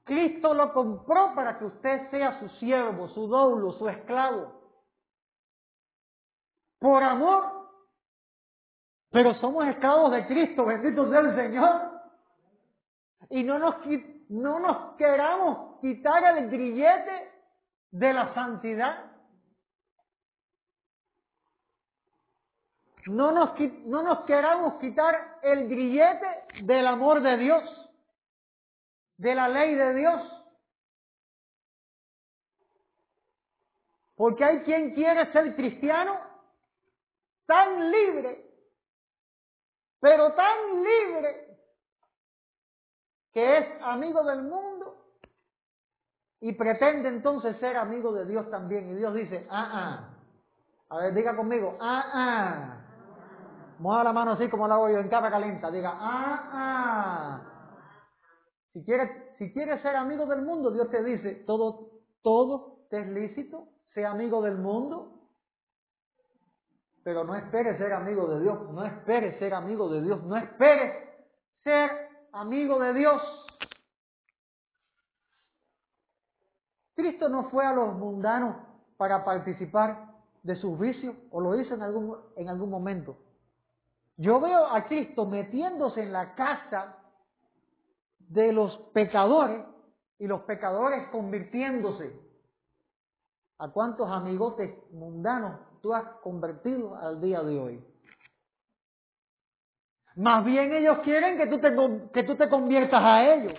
Cristo 0.03 0.53
lo 0.53 0.73
compró 0.73 1.33
para 1.33 1.57
que 1.61 1.67
usted 1.67 2.11
sea 2.11 2.41
su 2.41 2.49
siervo, 2.59 3.07
su 3.11 3.29
doulo, 3.29 3.71
su 3.75 3.89
esclavo. 3.89 4.64
Por 6.85 7.03
amor. 7.03 7.71
Pero 9.09 9.33
somos 9.37 9.67
esclavos 9.69 10.13
de 10.13 10.27
Cristo, 10.27 10.67
bendito 10.67 11.09
sea 11.09 11.21
el 11.21 11.35
Señor. 11.35 11.81
Y 13.31 13.43
no 13.43 13.59
nos, 13.59 13.77
no 14.29 14.59
nos 14.61 14.95
queramos 14.97 15.81
quitar 15.81 16.37
el 16.37 16.51
grillete 16.51 17.33
de 17.91 18.13
la 18.13 18.35
santidad. 18.35 19.03
No 23.07 23.33
nos, 23.33 23.59
no 23.87 24.03
nos 24.03 24.27
queramos 24.27 24.75
quitar 24.79 25.39
el 25.41 25.67
grillete 25.67 26.65
del 26.65 26.87
amor 26.87 27.23
de 27.23 27.39
Dios, 27.39 27.63
de 29.17 29.35
la 29.35 29.49
ley 29.49 29.75
de 29.75 29.95
Dios. 29.95 30.23
Porque 34.17 34.45
hay 34.45 34.59
quien 34.65 34.93
quiere 34.95 35.33
ser 35.33 35.57
cristiano 35.57 36.34
tan 37.47 37.91
libre, 37.91 38.51
pero 40.01 40.33
tan 40.33 40.83
libre, 40.83 41.59
que 43.33 43.59
es 43.59 43.83
amigo 43.83 44.23
del 44.23 44.43
mundo 44.43 45.05
y 46.41 46.53
pretende 46.53 47.09
entonces 47.09 47.57
ser 47.59 47.77
amigo 47.77 48.13
de 48.13 48.27
Dios 48.27 48.49
también. 48.51 48.91
Y 48.91 48.97
Dios 48.97 49.15
dice, 49.15 49.47
ah, 49.51 49.71
ah. 49.73 50.11
A 50.91 50.99
ver, 50.99 51.15
diga 51.15 51.35
conmigo, 51.35 51.77
ah, 51.81 52.05
ah. 52.13 52.81
Mueva 53.79 54.05
la 54.05 54.13
mano 54.13 54.33
así 54.33 54.49
como 54.49 54.69
la 54.69 54.75
hago 54.75 54.91
yo 54.91 54.99
en 54.99 55.09
capa 55.09 55.31
calienta. 55.31 55.71
Diga, 55.71 55.93
ah, 55.95 56.51
ah. 56.53 57.41
Si 58.73 58.85
quieres, 58.85 59.11
si 59.39 59.53
quieres 59.53 59.81
ser 59.83 59.97
amigo 59.97 60.27
del 60.27 60.43
mundo, 60.43 60.71
Dios 60.71 60.91
te 60.91 61.03
dice, 61.03 61.45
todo, 61.47 62.03
todo 62.23 62.87
te 62.91 63.01
es 63.01 63.07
lícito, 63.09 63.69
sea 63.95 64.11
amigo 64.11 64.43
del 64.43 64.59
mundo, 64.59 65.24
pero 67.05 67.23
no 67.23 67.37
esperes 67.37 67.77
ser 67.77 67.93
amigo 67.93 68.27
de 68.27 68.41
Dios, 68.41 68.71
no 68.73 68.85
esperes 68.85 69.39
ser 69.39 69.53
amigo 69.53 69.91
de 69.91 70.03
Dios, 70.03 70.25
no 70.25 70.37
esperes 70.39 71.07
ser 71.63 71.91
amigo 72.33 72.81
de 72.81 72.95
Dios. 72.95 73.23
Cristo 76.97 77.29
no 77.29 77.51
fue 77.51 77.67
a 77.67 77.75
los 77.75 77.95
mundanos 77.95 78.57
para 78.97 79.23
participar 79.23 80.15
de 80.43 80.57
sus 80.57 80.79
vicios, 80.79 81.15
o 81.31 81.41
lo 81.41 81.61
hizo 81.61 81.75
en 81.75 81.83
algún, 81.83 82.17
en 82.37 82.49
algún 82.49 82.71
momento. 82.71 83.19
Yo 84.17 84.41
veo 84.41 84.67
a 84.67 84.85
Cristo 84.85 85.27
metiéndose 85.27 86.03
en 86.03 86.13
la 86.13 86.35
casa 86.35 86.97
de 88.19 88.53
los 88.53 88.77
pecadores 88.95 89.63
y 90.19 90.27
los 90.27 90.43
pecadores 90.43 91.09
convirtiéndose. 91.09 92.19
¿A 93.59 93.69
cuántos 93.69 94.11
amigotes 94.11 94.71
mundanos 94.93 95.74
tú 95.85 95.93
has 95.93 96.09
convertido 96.23 96.97
al 96.97 97.21
día 97.21 97.43
de 97.43 97.59
hoy? 97.59 97.85
Más 100.17 100.43
bien 100.43 100.73
ellos 100.73 101.01
quieren 101.05 101.37
que 101.37 101.47
tú 101.47 101.61
te, 101.61 101.77
que 102.11 102.23
tú 102.23 102.37
te 102.37 102.49
conviertas 102.49 103.03
a 103.03 103.35
ellos, 103.35 103.53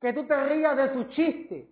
que 0.00 0.14
tú 0.14 0.26
te 0.26 0.34
rías 0.48 0.74
de 0.74 0.94
su 0.94 1.04
chiste. 1.10 1.68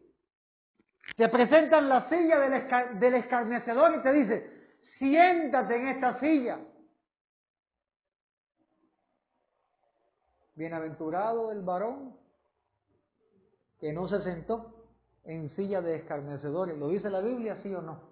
Te 1.16 1.30
presentan 1.30 1.88
la 1.88 2.10
silla 2.10 2.40
del, 2.40 3.00
del 3.00 3.14
escarnecedor 3.14 3.96
y 3.96 4.02
te 4.02 4.12
dice, 4.12 4.78
siéntate 4.98 5.76
en 5.76 5.88
esta 5.88 6.20
silla. 6.20 6.60
Bienaventurado 10.54 11.52
el 11.52 11.62
varón 11.62 12.18
que 13.80 13.94
no 13.94 14.08
se 14.08 14.20
sentó 14.24 14.74
en 15.24 15.48
silla 15.56 15.80
de 15.80 15.96
escarnecedores. 15.96 16.76
¿Lo 16.76 16.88
dice 16.88 17.08
la 17.08 17.20
Biblia, 17.20 17.58
sí 17.62 17.74
o 17.74 17.80
no? 17.80 18.11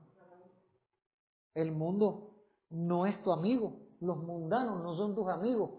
El 1.55 1.73
mundo 1.73 2.31
no 2.71 3.07
es 3.07 3.23
tu 3.23 3.33
amigo. 3.33 3.73
Los 4.01 4.17
mundanos 4.19 4.83
no 4.83 4.95
son 4.97 5.15
tus 5.15 5.29
amigos. 5.29 5.71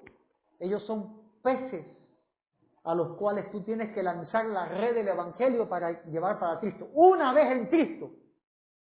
Ellos 0.60 0.84
son 0.84 1.22
peces 1.42 1.86
a 2.84 2.96
los 2.96 3.16
cuales 3.18 3.50
tú 3.52 3.62
tienes 3.62 3.94
que 3.94 4.02
lanzar 4.02 4.46
la 4.46 4.66
red 4.66 4.96
del 4.96 5.08
Evangelio 5.08 5.70
para 5.70 6.04
llevar 6.06 6.40
para 6.40 6.60
Cristo. 6.60 6.90
Una 6.94 7.34
vez 7.34 7.52
en 7.52 7.68
Cristo. 7.68 8.12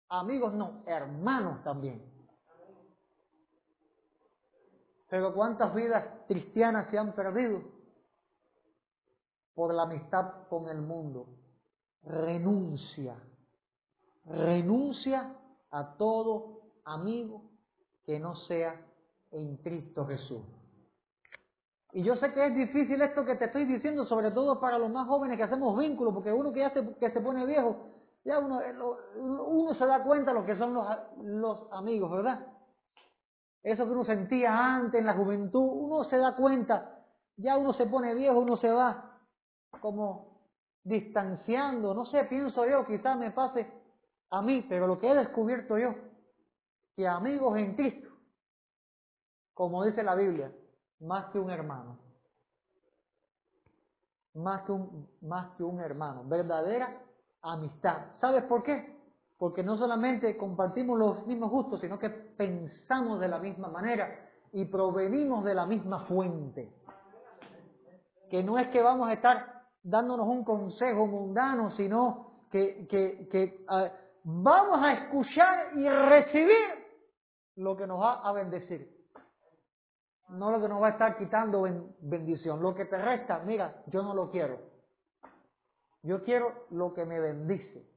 Amigos 0.09 0.53
no, 0.55 0.83
hermanos 0.87 1.63
también. 1.65 2.03
Pero 5.09 5.35
¿cuántas 5.35 5.75
vidas 5.75 6.05
cristianas 6.27 6.91
se 6.91 6.99
han 6.99 7.15
perdido 7.15 7.63
por 9.55 9.75
la 9.75 9.83
amistad 9.83 10.49
con 10.49 10.69
el 10.69 10.81
mundo? 10.81 11.27
Renuncia, 12.05 13.15
renuncia 14.25 15.37
a 15.71 15.97
todo 15.97 16.52
amigo 16.85 17.51
que 18.05 18.19
no 18.19 18.35
sea 18.35 18.81
en 19.31 19.57
Cristo 19.59 20.07
Jesús. 20.07 20.43
Y 21.93 22.03
yo 22.03 22.17
sé 22.17 22.33
que 22.33 22.47
es 22.47 22.55
difícil 22.55 23.01
esto 23.03 23.25
que 23.25 23.35
te 23.35 23.47
estoy 23.47 23.67
diciendo, 23.67 24.07
sobre 24.07 24.31
todo 24.31 24.59
para 24.61 24.79
los 24.79 24.91
más 24.91 25.07
jóvenes 25.07 25.37
que 25.37 25.43
hacemos 25.43 25.79
vínculos, 25.79 26.15
porque 26.15 26.33
uno 26.33 26.53
que 26.53 26.61
ya 26.61 26.71
se, 26.71 26.95
que 26.97 27.11
se 27.11 27.21
pone 27.21 27.45
viejo, 27.45 27.77
ya 28.25 28.39
uno, 28.39 28.61
uno 29.19 29.75
se 29.75 29.85
da 29.85 30.03
cuenta 30.03 30.33
de 30.33 30.41
lo 30.41 30.47
que 30.47 30.57
son 30.57 30.73
los, 30.73 30.87
los 31.23 31.73
amigos, 31.73 32.11
¿verdad? 32.11 32.47
Eso 33.63 33.85
que 33.85 33.91
uno 33.91 34.05
sentía 34.05 34.75
antes 34.77 35.01
en 35.01 35.07
la 35.07 35.15
juventud, 35.15 35.61
uno 35.61 36.05
se 36.05 36.17
da 36.17 36.35
cuenta, 36.35 36.99
ya 37.37 37.59
uno 37.59 37.75
se 37.75 37.87
pone 37.87 38.15
viejo, 38.15 38.39
uno 38.39 38.57
se 38.57 38.71
va 38.71 39.19
como 39.81 40.33
distanciando, 40.83 41.95
no 41.95 42.07
sé, 42.07 42.25
pienso 42.25 42.67
yo, 42.67 42.87
quizás 42.87 43.17
me 43.19 43.31
pase 43.31 43.71
a 44.31 44.41
mí, 44.43 44.65
pero 44.69 44.87
lo 44.87 44.99
que 44.99 45.11
he 45.11 45.15
descubierto 45.15 45.79
yo, 45.79 45.95
que 46.95 47.07
amigos 47.07 47.59
en 47.59 47.75
Cristo, 47.75 48.09
como 49.55 49.85
dice 49.85 50.03
la 50.03 50.15
Biblia, 50.15 50.53
más 51.01 51.27
que 51.33 51.39
un 51.39 51.51
hermano, 51.51 51.99
más 54.35 54.63
que 54.63 54.73
un, 54.73 55.09
más 55.23 55.57
que 55.57 55.63
un 55.63 55.81
hermano, 55.81 56.25
verdadera 56.25 57.01
amistad. 57.43 58.19
¿Sabes 58.21 58.45
por 58.45 58.63
qué? 58.63 59.03
porque 59.43 59.65
no 59.65 59.77
solamente 59.77 60.37
compartimos 60.37 60.97
los 60.97 61.27
mismos 61.27 61.51
gustos, 61.51 61.81
sino 61.81 61.99
que 61.99 62.11
pensamos 62.11 63.19
de 63.19 63.27
la 63.27 63.41
misma 63.41 63.67
manera 63.67 64.09
y 64.53 64.65
provenimos 64.67 65.43
de 65.43 65.53
la 65.53 65.67
misma 65.67 66.07
fuente. 66.07 66.73
Que 68.31 68.41
no 68.45 68.57
es 68.57 68.69
que 68.69 68.81
vamos 68.81 69.09
a 69.09 69.15
estar 69.15 69.65
dándonos 69.83 70.29
un 70.29 70.45
consejo 70.45 71.09
mundano, 71.09 71.73
sino 71.73 72.45
que, 72.53 72.87
que, 72.89 73.65
ah, 73.67 73.91
vamos 74.23 74.79
a 74.81 74.93
escuchar 74.93 75.77
y 75.77 75.89
recibir 75.89 76.82
lo 77.57 77.77
que 77.77 77.87
nos 77.87 78.01
va 78.01 78.21
a 78.21 78.33
bendecir. 78.33 79.01
No 80.29 80.51
lo 80.51 80.61
que 80.61 80.69
nos 80.69 80.81
va 80.81 80.89
a 80.89 80.91
estar 80.93 81.19
quitando 81.19 81.63
bendición. 82.01 82.63
Lo 82.63 82.75
que 82.75 82.87
te 82.87 82.97
resta, 82.97 83.41
mira, 83.41 83.83
yo 83.87 84.03
no 84.03 84.15
lo 84.15 84.31
quiero. 84.31 84.61
Yo 86.03 86.25
quiero 86.25 86.67
lo 86.71 86.95
que 86.95 87.05
me 87.05 87.21
bendice 87.21 87.93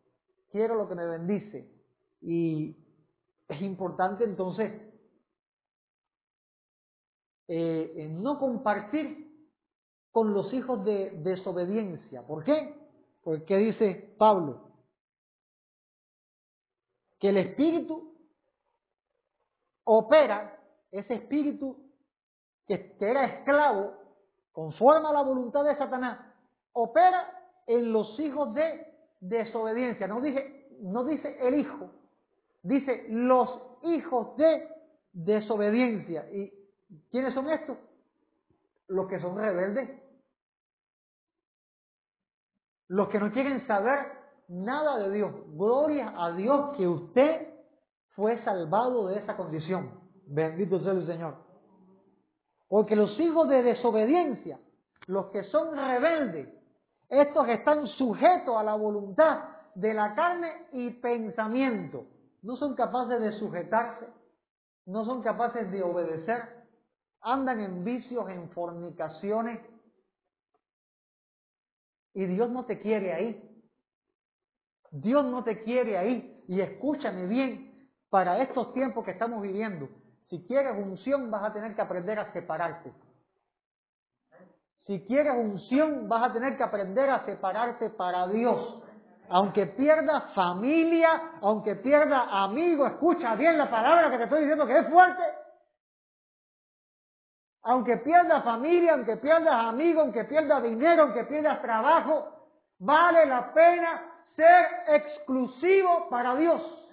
quiero 0.56 0.76
lo 0.76 0.88
que 0.88 0.96
me 0.96 1.06
bendice. 1.06 1.70
Y 2.22 2.78
es 3.50 3.62
importante 3.62 4.24
entonces 4.24 4.72
eh, 7.50 8.08
no 8.10 8.40
compartir 8.40 9.50
con 10.12 10.34
los 10.34 10.54
hijos 10.54 10.86
de 10.86 11.10
desobediencia. 11.10 12.26
¿Por 12.26 12.46
qué? 12.46 12.74
Porque 13.22 13.58
dice 13.58 14.16
Pablo 14.18 14.72
que 17.20 17.30
el 17.30 17.38
espíritu 17.38 18.15
opera, 19.86 20.58
ese 20.92 21.16
espíritu 21.16 21.78
que, 22.68 22.96
era 23.00 23.26
esclavo, 23.26 23.94
conforme 24.52 25.08
a 25.08 25.14
la 25.14 25.22
voluntad 25.22 25.64
de 25.64 25.76
Satanás, 25.76 26.20
opera 26.74 27.32
en 27.68 27.94
los 27.94 28.20
hijos 28.20 28.54
de 28.54 28.86
desobediencia. 29.22 30.08
No, 30.08 30.22
no 30.82 31.06
dice 31.06 31.38
el 31.42 31.60
hijo, 31.60 31.92
dice 32.64 33.06
los 33.10 33.50
hijos 33.84 34.36
de 34.38 34.68
desobediencia. 35.14 36.30
¿Y 36.32 36.52
quiénes 37.12 37.34
son 37.34 37.50
estos? 37.50 37.78
Los 38.88 39.08
que 39.08 39.20
son 39.20 39.38
rebeldes. 39.38 39.90
Los 42.88 43.10
que 43.10 43.20
no 43.20 43.32
quieren 43.32 43.66
saber 43.66 44.12
nada 44.48 45.00
de 45.00 45.12
Dios. 45.12 45.34
Gloria 45.56 46.14
a 46.18 46.32
Dios 46.32 46.76
que 46.78 46.88
usted 46.88 47.55
fue 48.16 48.44
salvado 48.44 49.08
de 49.08 49.20
esa 49.20 49.36
condición. 49.36 49.92
Bendito 50.28 50.80
sea 50.82 50.94
el 50.94 51.06
Señor. 51.06 51.36
Porque 52.68 52.96
los 52.96 53.20
hijos 53.20 53.48
de 53.48 53.62
desobediencia, 53.62 54.60
los 55.08 55.28
que 55.28 55.44
son 55.44 55.76
rebeldes, 55.76 56.50
estos 57.10 57.48
están 57.50 57.88
sujetos 57.88 58.56
a 58.58 58.64
la 58.64 58.76
voluntad 58.76 59.44
de 59.76 59.94
la 59.94 60.16
carne 60.16 60.68
y 60.72 60.90
pensamiento. 60.90 62.06
No 62.42 62.56
son 62.56 62.76
capaces 62.76 63.22
de 63.22 63.34
sujetarse, 63.34 64.08
no 64.86 65.06
son 65.06 65.22
capaces 65.22 65.72
de 65.72 65.84
obedecer, 65.84 66.42
andan 67.22 67.60
en 67.60 67.84
vicios, 67.84 68.28
en 68.30 68.50
fornicaciones. 68.52 69.60
Y 72.14 72.26
Dios 72.26 72.50
no 72.50 72.66
te 72.66 72.80
quiere 72.80 73.14
ahí. 73.14 73.52
Dios 74.92 75.26
no 75.26 75.44
te 75.44 75.64
quiere 75.64 75.98
ahí. 75.98 76.44
Y 76.48 76.62
escúchame 76.62 77.26
bien, 77.28 77.75
para 78.10 78.42
estos 78.42 78.74
tiempos 78.74 79.04
que 79.04 79.12
estamos 79.12 79.42
viviendo, 79.42 79.90
si 80.30 80.46
quieres 80.48 80.76
unción 80.78 81.30
vas 81.30 81.44
a 81.44 81.54
tener 81.54 81.76
que 81.76 81.82
aprender 81.82 82.20
a 82.20 82.32
separarte. 82.34 82.92
Si 84.86 85.04
quieres 85.06 85.34
unción 85.36 86.08
vas 86.08 86.30
a 86.30 86.34
tener 86.34 86.58
que 86.58 86.64
aprender 86.64 87.10
a 87.10 87.26
separarte 87.26 87.90
para 87.90 88.28
Dios. 88.28 88.84
Aunque 89.30 89.66
pierdas 89.66 90.34
familia, 90.34 91.32
aunque 91.42 91.76
pierdas 91.76 92.28
amigos, 92.30 92.92
escucha 92.92 93.36
bien 93.36 93.58
la 93.58 93.70
palabra 93.70 94.12
que 94.12 94.18
te 94.18 94.24
estoy 94.26 94.42
diciendo 94.42 94.68
que 94.68 94.78
es 94.78 94.88
fuerte. 94.88 95.24
Aunque 97.64 97.98
pierdas 97.98 98.44
familia, 98.44 98.94
aunque 98.94 99.18
pierdas 99.18 99.66
amigos, 99.66 100.04
aunque 100.04 100.24
pierdas 100.26 100.62
dinero, 100.62 101.04
aunque 101.04 101.24
pierdas 101.24 101.60
trabajo, 101.64 102.28
vale 102.78 103.26
la 103.26 103.52
pena 103.54 104.04
ser 104.36 104.68
exclusivo 104.88 106.08
para 106.10 106.36
Dios. 106.36 106.85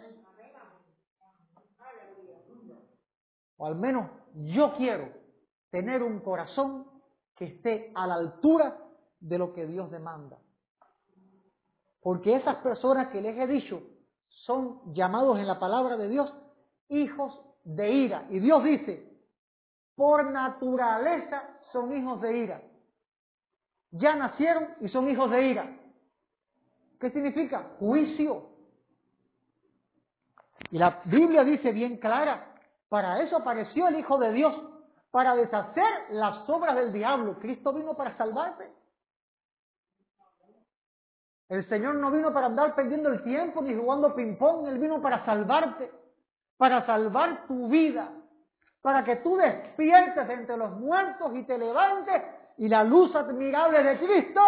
O 3.62 3.66
al 3.66 3.76
menos 3.76 4.10
yo 4.34 4.74
quiero 4.76 5.08
tener 5.70 6.02
un 6.02 6.18
corazón 6.18 6.84
que 7.36 7.44
esté 7.44 7.92
a 7.94 8.08
la 8.08 8.14
altura 8.14 8.76
de 9.20 9.38
lo 9.38 9.52
que 9.52 9.68
Dios 9.68 9.88
demanda. 9.88 10.36
Porque 12.00 12.34
esas 12.34 12.56
personas 12.56 13.12
que 13.12 13.20
les 13.20 13.38
he 13.38 13.46
dicho 13.46 13.80
son 14.26 14.92
llamados 14.92 15.38
en 15.38 15.46
la 15.46 15.60
palabra 15.60 15.96
de 15.96 16.08
Dios 16.08 16.34
hijos 16.88 17.40
de 17.62 17.92
ira. 17.92 18.26
Y 18.30 18.40
Dios 18.40 18.64
dice, 18.64 19.08
por 19.94 20.28
naturaleza 20.32 21.44
son 21.70 21.96
hijos 21.96 22.20
de 22.20 22.38
ira. 22.38 22.62
Ya 23.92 24.16
nacieron 24.16 24.70
y 24.80 24.88
son 24.88 25.08
hijos 25.08 25.30
de 25.30 25.40
ira. 25.40 25.78
¿Qué 26.98 27.10
significa? 27.10 27.76
Juicio. 27.78 28.44
Y 30.72 30.78
la 30.78 31.00
Biblia 31.04 31.44
dice 31.44 31.70
bien 31.70 31.98
clara, 31.98 32.51
para 32.93 33.22
eso 33.22 33.38
apareció 33.38 33.88
el 33.88 33.99
Hijo 33.99 34.18
de 34.18 34.34
Dios, 34.34 34.55
para 35.11 35.34
deshacer 35.34 36.11
las 36.11 36.47
obras 36.47 36.74
del 36.74 36.93
diablo. 36.93 37.38
Cristo 37.38 37.72
vino 37.72 37.95
para 37.95 38.14
salvarte. 38.18 38.70
El 41.49 41.66
Señor 41.70 41.95
no 41.95 42.11
vino 42.11 42.34
para 42.34 42.49
andar 42.49 42.74
perdiendo 42.74 43.09
el 43.09 43.22
tiempo 43.22 43.62
ni 43.62 43.74
jugando 43.74 44.14
ping-pong, 44.14 44.68
Él 44.68 44.78
vino 44.78 45.01
para 45.01 45.24
salvarte, 45.24 45.90
para 46.59 46.84
salvar 46.84 47.47
tu 47.47 47.66
vida, 47.68 48.11
para 48.82 49.03
que 49.05 49.16
tú 49.16 49.38
despiertes 49.38 50.28
entre 50.28 50.59
los 50.59 50.72
muertos 50.72 51.34
y 51.34 51.45
te 51.45 51.57
levantes 51.57 52.22
y 52.59 52.68
la 52.68 52.84
luz 52.84 53.16
admirable 53.16 53.84
de 53.84 53.99
Cristo 54.01 54.43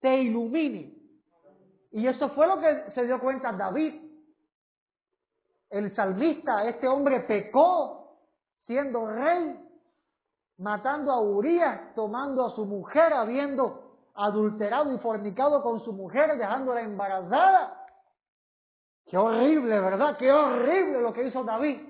te 0.00 0.16
ilumine. 0.16 0.94
Y 1.90 2.06
eso 2.06 2.30
fue 2.30 2.46
lo 2.46 2.58
que 2.58 2.90
se 2.94 3.04
dio 3.04 3.20
cuenta 3.20 3.52
David. 3.52 4.01
El 5.72 5.94
salmista, 5.96 6.68
este 6.68 6.86
hombre 6.86 7.20
pecó 7.20 8.18
siendo 8.66 9.06
rey, 9.06 9.58
matando 10.58 11.10
a 11.10 11.18
Urias, 11.18 11.94
tomando 11.94 12.44
a 12.44 12.50
su 12.50 12.66
mujer, 12.66 13.14
habiendo 13.14 14.10
adulterado 14.14 14.92
y 14.92 14.98
fornicado 14.98 15.62
con 15.62 15.82
su 15.82 15.94
mujer, 15.94 16.36
dejándola 16.36 16.82
embarazada. 16.82 17.86
Qué 19.06 19.16
horrible, 19.16 19.80
¿verdad? 19.80 20.18
Qué 20.18 20.30
horrible 20.30 21.00
lo 21.00 21.14
que 21.14 21.28
hizo 21.28 21.42
David. 21.42 21.80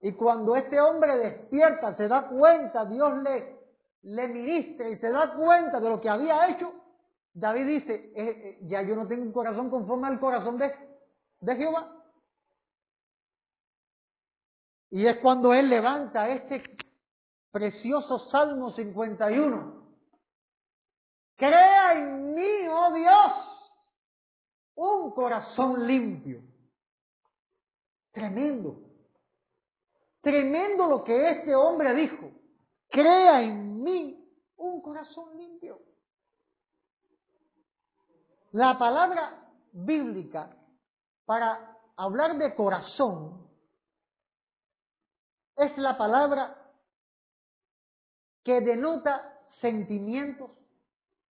Y 0.00 0.12
cuando 0.14 0.56
este 0.56 0.80
hombre 0.80 1.16
despierta, 1.16 1.94
se 1.94 2.08
da 2.08 2.26
cuenta, 2.26 2.86
Dios 2.86 3.22
le, 3.22 3.56
le 4.02 4.26
ministra 4.26 4.88
y 4.88 4.96
se 4.98 5.10
da 5.10 5.32
cuenta 5.34 5.78
de 5.78 5.90
lo 5.90 6.00
que 6.00 6.10
había 6.10 6.48
hecho, 6.48 6.72
David 7.32 7.66
dice, 7.66 7.94
eh, 7.94 8.12
eh, 8.16 8.58
ya 8.62 8.82
yo 8.82 8.96
no 8.96 9.06
tengo 9.06 9.22
un 9.22 9.32
corazón 9.32 9.70
conforme 9.70 10.08
al 10.08 10.18
corazón 10.18 10.58
de, 10.58 10.74
de 11.40 11.56
Jehová. 11.56 11.92
Y 14.90 15.06
es 15.06 15.18
cuando 15.18 15.52
él 15.52 15.68
levanta 15.68 16.28
este 16.30 16.62
precioso 17.50 18.30
Salmo 18.30 18.72
51. 18.72 19.86
Crea 21.36 21.92
en 21.92 22.34
mí, 22.34 22.68
oh 22.70 22.92
Dios, 22.94 23.32
un 24.76 25.10
corazón 25.12 25.86
limpio. 25.86 26.42
Tremendo. 28.12 28.80
Tremendo 30.22 30.86
lo 30.86 31.04
que 31.04 31.30
este 31.30 31.54
hombre 31.54 31.94
dijo. 31.94 32.30
Crea 32.88 33.42
en 33.42 33.82
mí 33.82 34.26
un 34.56 34.80
corazón 34.80 35.36
limpio. 35.36 35.80
La 38.52 38.78
palabra 38.78 39.50
bíblica 39.72 40.56
para 41.26 41.76
hablar 41.96 42.38
de 42.38 42.54
corazón 42.54 43.46
es 45.56 45.76
la 45.76 45.98
palabra 45.98 46.56
que 48.44 48.60
denota 48.60 49.40
sentimientos, 49.60 50.50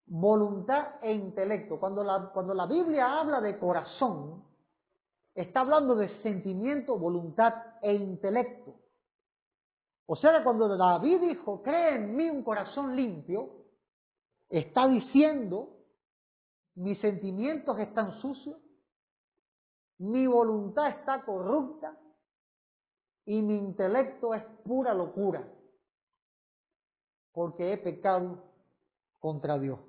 voluntad 0.06 0.96
e 1.02 1.12
intelecto. 1.12 1.80
Cuando 1.80 2.04
la, 2.04 2.30
cuando 2.32 2.52
la 2.52 2.66
Biblia 2.66 3.18
habla 3.18 3.40
de 3.40 3.58
corazón, 3.58 4.44
está 5.34 5.60
hablando 5.60 5.94
de 5.94 6.08
sentimiento, 6.22 6.98
voluntad 6.98 7.54
e 7.80 7.94
intelecto. 7.94 8.74
O 10.06 10.14
sea 10.16 10.44
cuando 10.44 10.76
David 10.76 11.20
dijo, 11.22 11.62
cree 11.62 11.96
en 11.96 12.14
mí 12.14 12.28
un 12.28 12.42
corazón 12.42 12.94
limpio, 12.94 13.50
está 14.48 14.86
diciendo 14.86 15.70
mis 16.74 17.00
sentimientos 17.00 17.78
están 17.78 18.20
sucios, 18.20 18.56
mi 19.98 20.26
voluntad 20.26 20.88
está 20.88 21.24
corrupta 21.24 21.98
y 23.24 23.40
mi 23.42 23.56
intelecto 23.56 24.34
es 24.34 24.44
pura 24.64 24.94
locura, 24.94 25.46
porque 27.32 27.72
he 27.72 27.78
pecado 27.78 28.44
contra 29.18 29.58
Dios. 29.58 29.80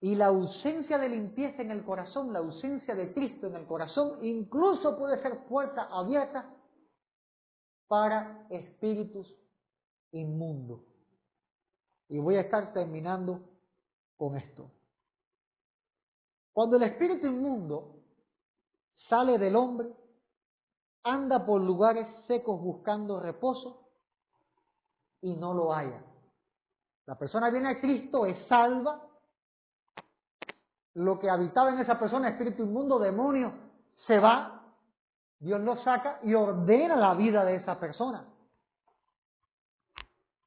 Y 0.00 0.14
la 0.14 0.26
ausencia 0.26 0.98
de 0.98 1.08
limpieza 1.08 1.62
en 1.62 1.70
el 1.70 1.84
corazón, 1.84 2.32
la 2.32 2.40
ausencia 2.40 2.94
de 2.94 3.12
Cristo 3.14 3.46
en 3.46 3.56
el 3.56 3.66
corazón, 3.66 4.24
incluso 4.24 4.98
puede 4.98 5.20
ser 5.22 5.46
puerta 5.46 5.88
abierta 5.90 6.54
para 7.88 8.46
espíritus 8.50 9.32
inmundos. 10.12 10.80
Y 12.08 12.18
voy 12.18 12.36
a 12.36 12.42
estar 12.42 12.72
terminando 12.72 13.40
con 14.16 14.36
esto. 14.36 14.70
Cuando 16.52 16.76
el 16.76 16.84
espíritu 16.84 17.26
inmundo 17.26 17.95
sale 19.08 19.38
del 19.38 19.56
hombre, 19.56 19.88
anda 21.02 21.44
por 21.44 21.60
lugares 21.60 22.06
secos 22.26 22.60
buscando 22.60 23.20
reposo 23.20 23.88
y 25.20 25.34
no 25.36 25.54
lo 25.54 25.72
haya. 25.72 26.02
La 27.06 27.16
persona 27.16 27.50
viene 27.50 27.70
a 27.70 27.80
Cristo, 27.80 28.26
es 28.26 28.36
salva. 28.48 29.00
Lo 30.94 31.18
que 31.18 31.30
habitaba 31.30 31.70
en 31.70 31.78
esa 31.78 31.98
persona, 31.98 32.30
espíritu 32.30 32.64
inmundo, 32.64 32.98
demonio, 32.98 33.52
se 34.06 34.18
va. 34.18 34.64
Dios 35.38 35.60
lo 35.60 35.76
saca 35.84 36.18
y 36.22 36.34
ordena 36.34 36.96
la 36.96 37.14
vida 37.14 37.44
de 37.44 37.56
esa 37.56 37.78
persona. 37.78 38.26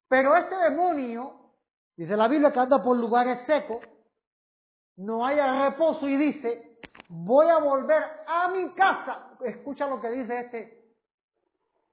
Pero 0.10 0.36
este 0.36 0.56
demonio, 0.56 1.54
dice 1.96 2.18
la 2.18 2.28
Biblia, 2.28 2.52
que 2.52 2.60
anda 2.60 2.84
por 2.84 2.98
lugares 2.98 3.46
secos, 3.46 3.86
no 4.98 5.26
haya 5.26 5.70
reposo 5.70 6.10
y 6.10 6.18
dice, 6.18 6.69
voy 7.10 7.48
a 7.48 7.58
volver 7.58 8.04
a 8.28 8.48
mi 8.50 8.74
casa. 8.74 9.38
Escucha 9.44 9.88
lo 9.88 10.00
que 10.02 10.10
dice 10.12 10.40
este 10.40 10.94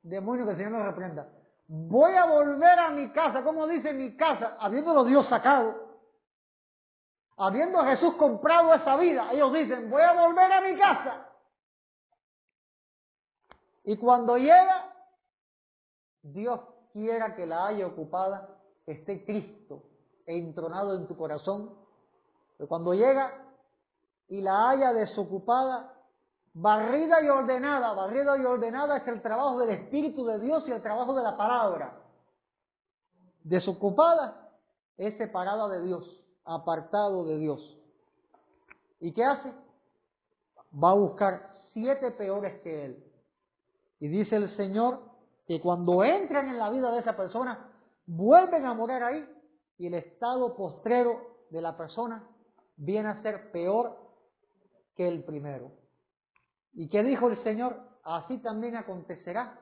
demonio 0.02 0.44
que 0.44 0.52
el 0.52 0.56
Señor 0.56 0.72
nos 0.72 0.86
reprenda. 0.86 1.28
Voy 1.68 2.12
a 2.14 2.26
volver 2.26 2.78
a 2.78 2.90
mi 2.90 3.10
casa. 3.12 3.42
¿Cómo 3.42 3.66
dice 3.66 3.92
mi 3.92 4.16
casa? 4.16 4.56
Habiéndolo 4.60 5.04
Dios 5.04 5.26
sacado. 5.28 5.74
Habiendo 7.36 7.82
Jesús 7.84 8.14
comprado 8.14 8.72
esa 8.74 8.96
vida. 8.96 9.32
Ellos 9.32 9.52
dicen, 9.52 9.90
voy 9.90 10.02
a 10.02 10.12
volver 10.12 10.52
a 10.52 10.60
mi 10.60 10.78
casa. 10.78 11.28
Y 13.84 13.96
cuando 13.96 14.36
llega, 14.36 14.92
Dios 16.22 16.60
quiera 16.92 17.36
que 17.36 17.46
la 17.46 17.66
haya 17.66 17.86
ocupada, 17.86 18.48
esté 18.86 19.24
Cristo 19.24 19.84
entronado 20.26 20.94
en 20.96 21.06
tu 21.06 21.16
corazón 21.16 21.72
Pero 22.56 22.68
cuando 22.68 22.94
llega 22.94 23.45
y 24.28 24.40
la 24.40 24.70
haya 24.70 24.92
desocupada, 24.92 25.94
barrida 26.52 27.22
y 27.22 27.28
ordenada, 27.28 27.92
barrida 27.92 28.36
y 28.38 28.44
ordenada 28.44 28.96
es 28.98 29.06
el 29.06 29.22
trabajo 29.22 29.58
del 29.58 29.70
Espíritu 29.70 30.24
de 30.24 30.38
Dios 30.40 30.64
y 30.66 30.72
el 30.72 30.82
trabajo 30.82 31.14
de 31.14 31.22
la 31.22 31.36
palabra. 31.36 31.92
Desocupada 33.44 34.50
es 34.96 35.16
separada 35.18 35.68
de 35.68 35.82
Dios, 35.82 36.20
apartado 36.44 37.24
de 37.24 37.38
Dios. 37.38 37.78
¿Y 39.00 39.12
qué 39.12 39.24
hace? 39.24 39.52
Va 40.72 40.90
a 40.90 40.94
buscar 40.94 41.60
siete 41.72 42.10
peores 42.10 42.60
que 42.62 42.86
él. 42.86 43.04
Y 44.00 44.08
dice 44.08 44.36
el 44.36 44.54
Señor 44.56 45.00
que 45.46 45.60
cuando 45.60 46.02
entran 46.02 46.48
en 46.48 46.58
la 46.58 46.70
vida 46.70 46.90
de 46.90 47.00
esa 47.00 47.16
persona, 47.16 47.70
vuelven 48.06 48.66
a 48.66 48.74
morar 48.74 49.02
ahí 49.02 49.28
y 49.78 49.86
el 49.86 49.94
estado 49.94 50.56
postrero 50.56 51.20
de 51.50 51.60
la 51.60 51.76
persona 51.76 52.24
viene 52.76 53.08
a 53.08 53.22
ser 53.22 53.52
peor 53.52 54.05
que 54.96 55.06
el 55.06 55.22
primero. 55.24 55.70
¿Y 56.72 56.88
qué 56.88 57.02
dijo 57.02 57.28
el 57.28 57.42
Señor? 57.44 57.80
Así 58.02 58.38
también 58.38 58.76
acontecerá 58.76 59.60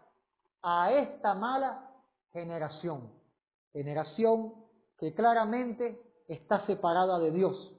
a 0.63 0.93
esta 0.93 1.35
mala 1.35 1.91
generación. 2.33 3.13
Generación 3.73 4.55
que 4.99 5.13
claramente 5.15 6.01
está 6.29 6.65
separada 6.67 7.19
de 7.19 7.31
Dios, 7.33 7.73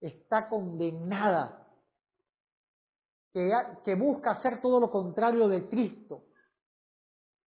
está 0.00 0.48
condenada, 0.48 1.66
que, 3.32 3.50
que 3.84 3.94
busca 3.94 4.32
hacer 4.32 4.60
todo 4.60 4.80
lo 4.80 4.90
contrario 4.90 5.48
de 5.48 5.68
Cristo. 5.68 6.24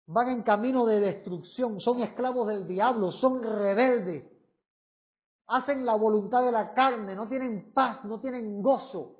Van 0.07 0.29
en 0.29 0.43
camino 0.43 0.85
de 0.85 0.99
destrucción, 0.99 1.79
son 1.79 2.01
esclavos 2.01 2.47
del 2.47 2.67
diablo, 2.67 3.11
son 3.13 3.43
rebeldes, 3.43 4.30
hacen 5.51 5.85
la 5.85 5.95
voluntad 5.95 6.43
de 6.45 6.51
la 6.51 6.73
carne, 6.73 7.13
no 7.13 7.27
tienen 7.27 7.73
paz, 7.73 8.03
no 8.05 8.21
tienen 8.21 8.61
gozo. 8.61 9.17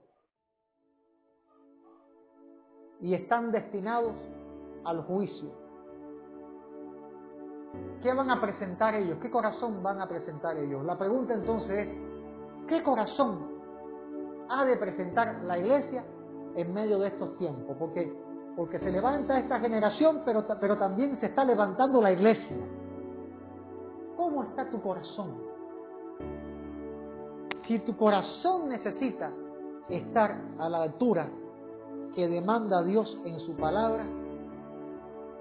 Y 3.02 3.14
están 3.14 3.52
destinados 3.52 4.14
al 4.86 5.04
juicio. 5.04 5.52
¿Qué 8.02 8.14
van 8.14 8.32
a 8.32 8.40
presentar 8.40 8.96
ellos? 8.96 9.18
¿Qué 9.22 9.30
corazón 9.30 9.84
van 9.84 10.02
a 10.02 10.08
presentar 10.08 10.58
ellos? 10.58 10.86
La 10.86 10.98
pregunta 10.98 11.34
entonces 11.34 11.88
es, 11.88 11.90
¿qué 12.68 12.82
corazón 12.82 13.52
ha 14.50 14.64
de 14.64 14.78
presentar 14.78 15.42
la 15.44 15.60
iglesia 15.60 16.06
en 16.56 16.74
medio 16.74 17.00
de 17.00 17.10
estos 17.10 17.38
tiempos? 17.38 17.76
Porque, 17.78 18.14
porque 18.56 18.80
se 18.80 18.90
levanta 18.90 19.38
esta 19.38 19.60
generación, 19.60 20.22
pero, 20.24 20.46
pero 20.62 20.78
también 20.78 21.20
se 21.20 21.26
está 21.26 21.44
levantando 21.44 22.02
la 22.02 22.14
iglesia. 22.14 22.58
¿Cómo 24.16 24.44
está 24.44 24.70
tu 24.70 24.82
corazón? 24.82 25.51
Si 27.68 27.80
tu 27.80 27.96
corazón 27.96 28.70
necesita 28.70 29.32
estar 29.90 30.42
a 30.60 30.70
la 30.70 30.84
altura 30.84 31.30
que 32.16 32.28
demanda 32.28 32.84
Dios 32.84 33.18
en 33.24 33.40
su 33.40 33.54
palabra, 33.54 34.06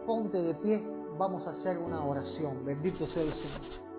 ponte 0.07 0.41
de 0.41 0.55
pie, 0.55 0.83
vamos 1.18 1.47
a 1.47 1.51
hacer 1.51 1.78
una 1.78 2.05
oración. 2.05 2.64
Bendito 2.64 3.07
sea 3.09 3.22
el 3.22 3.33
Señor. 3.35 3.89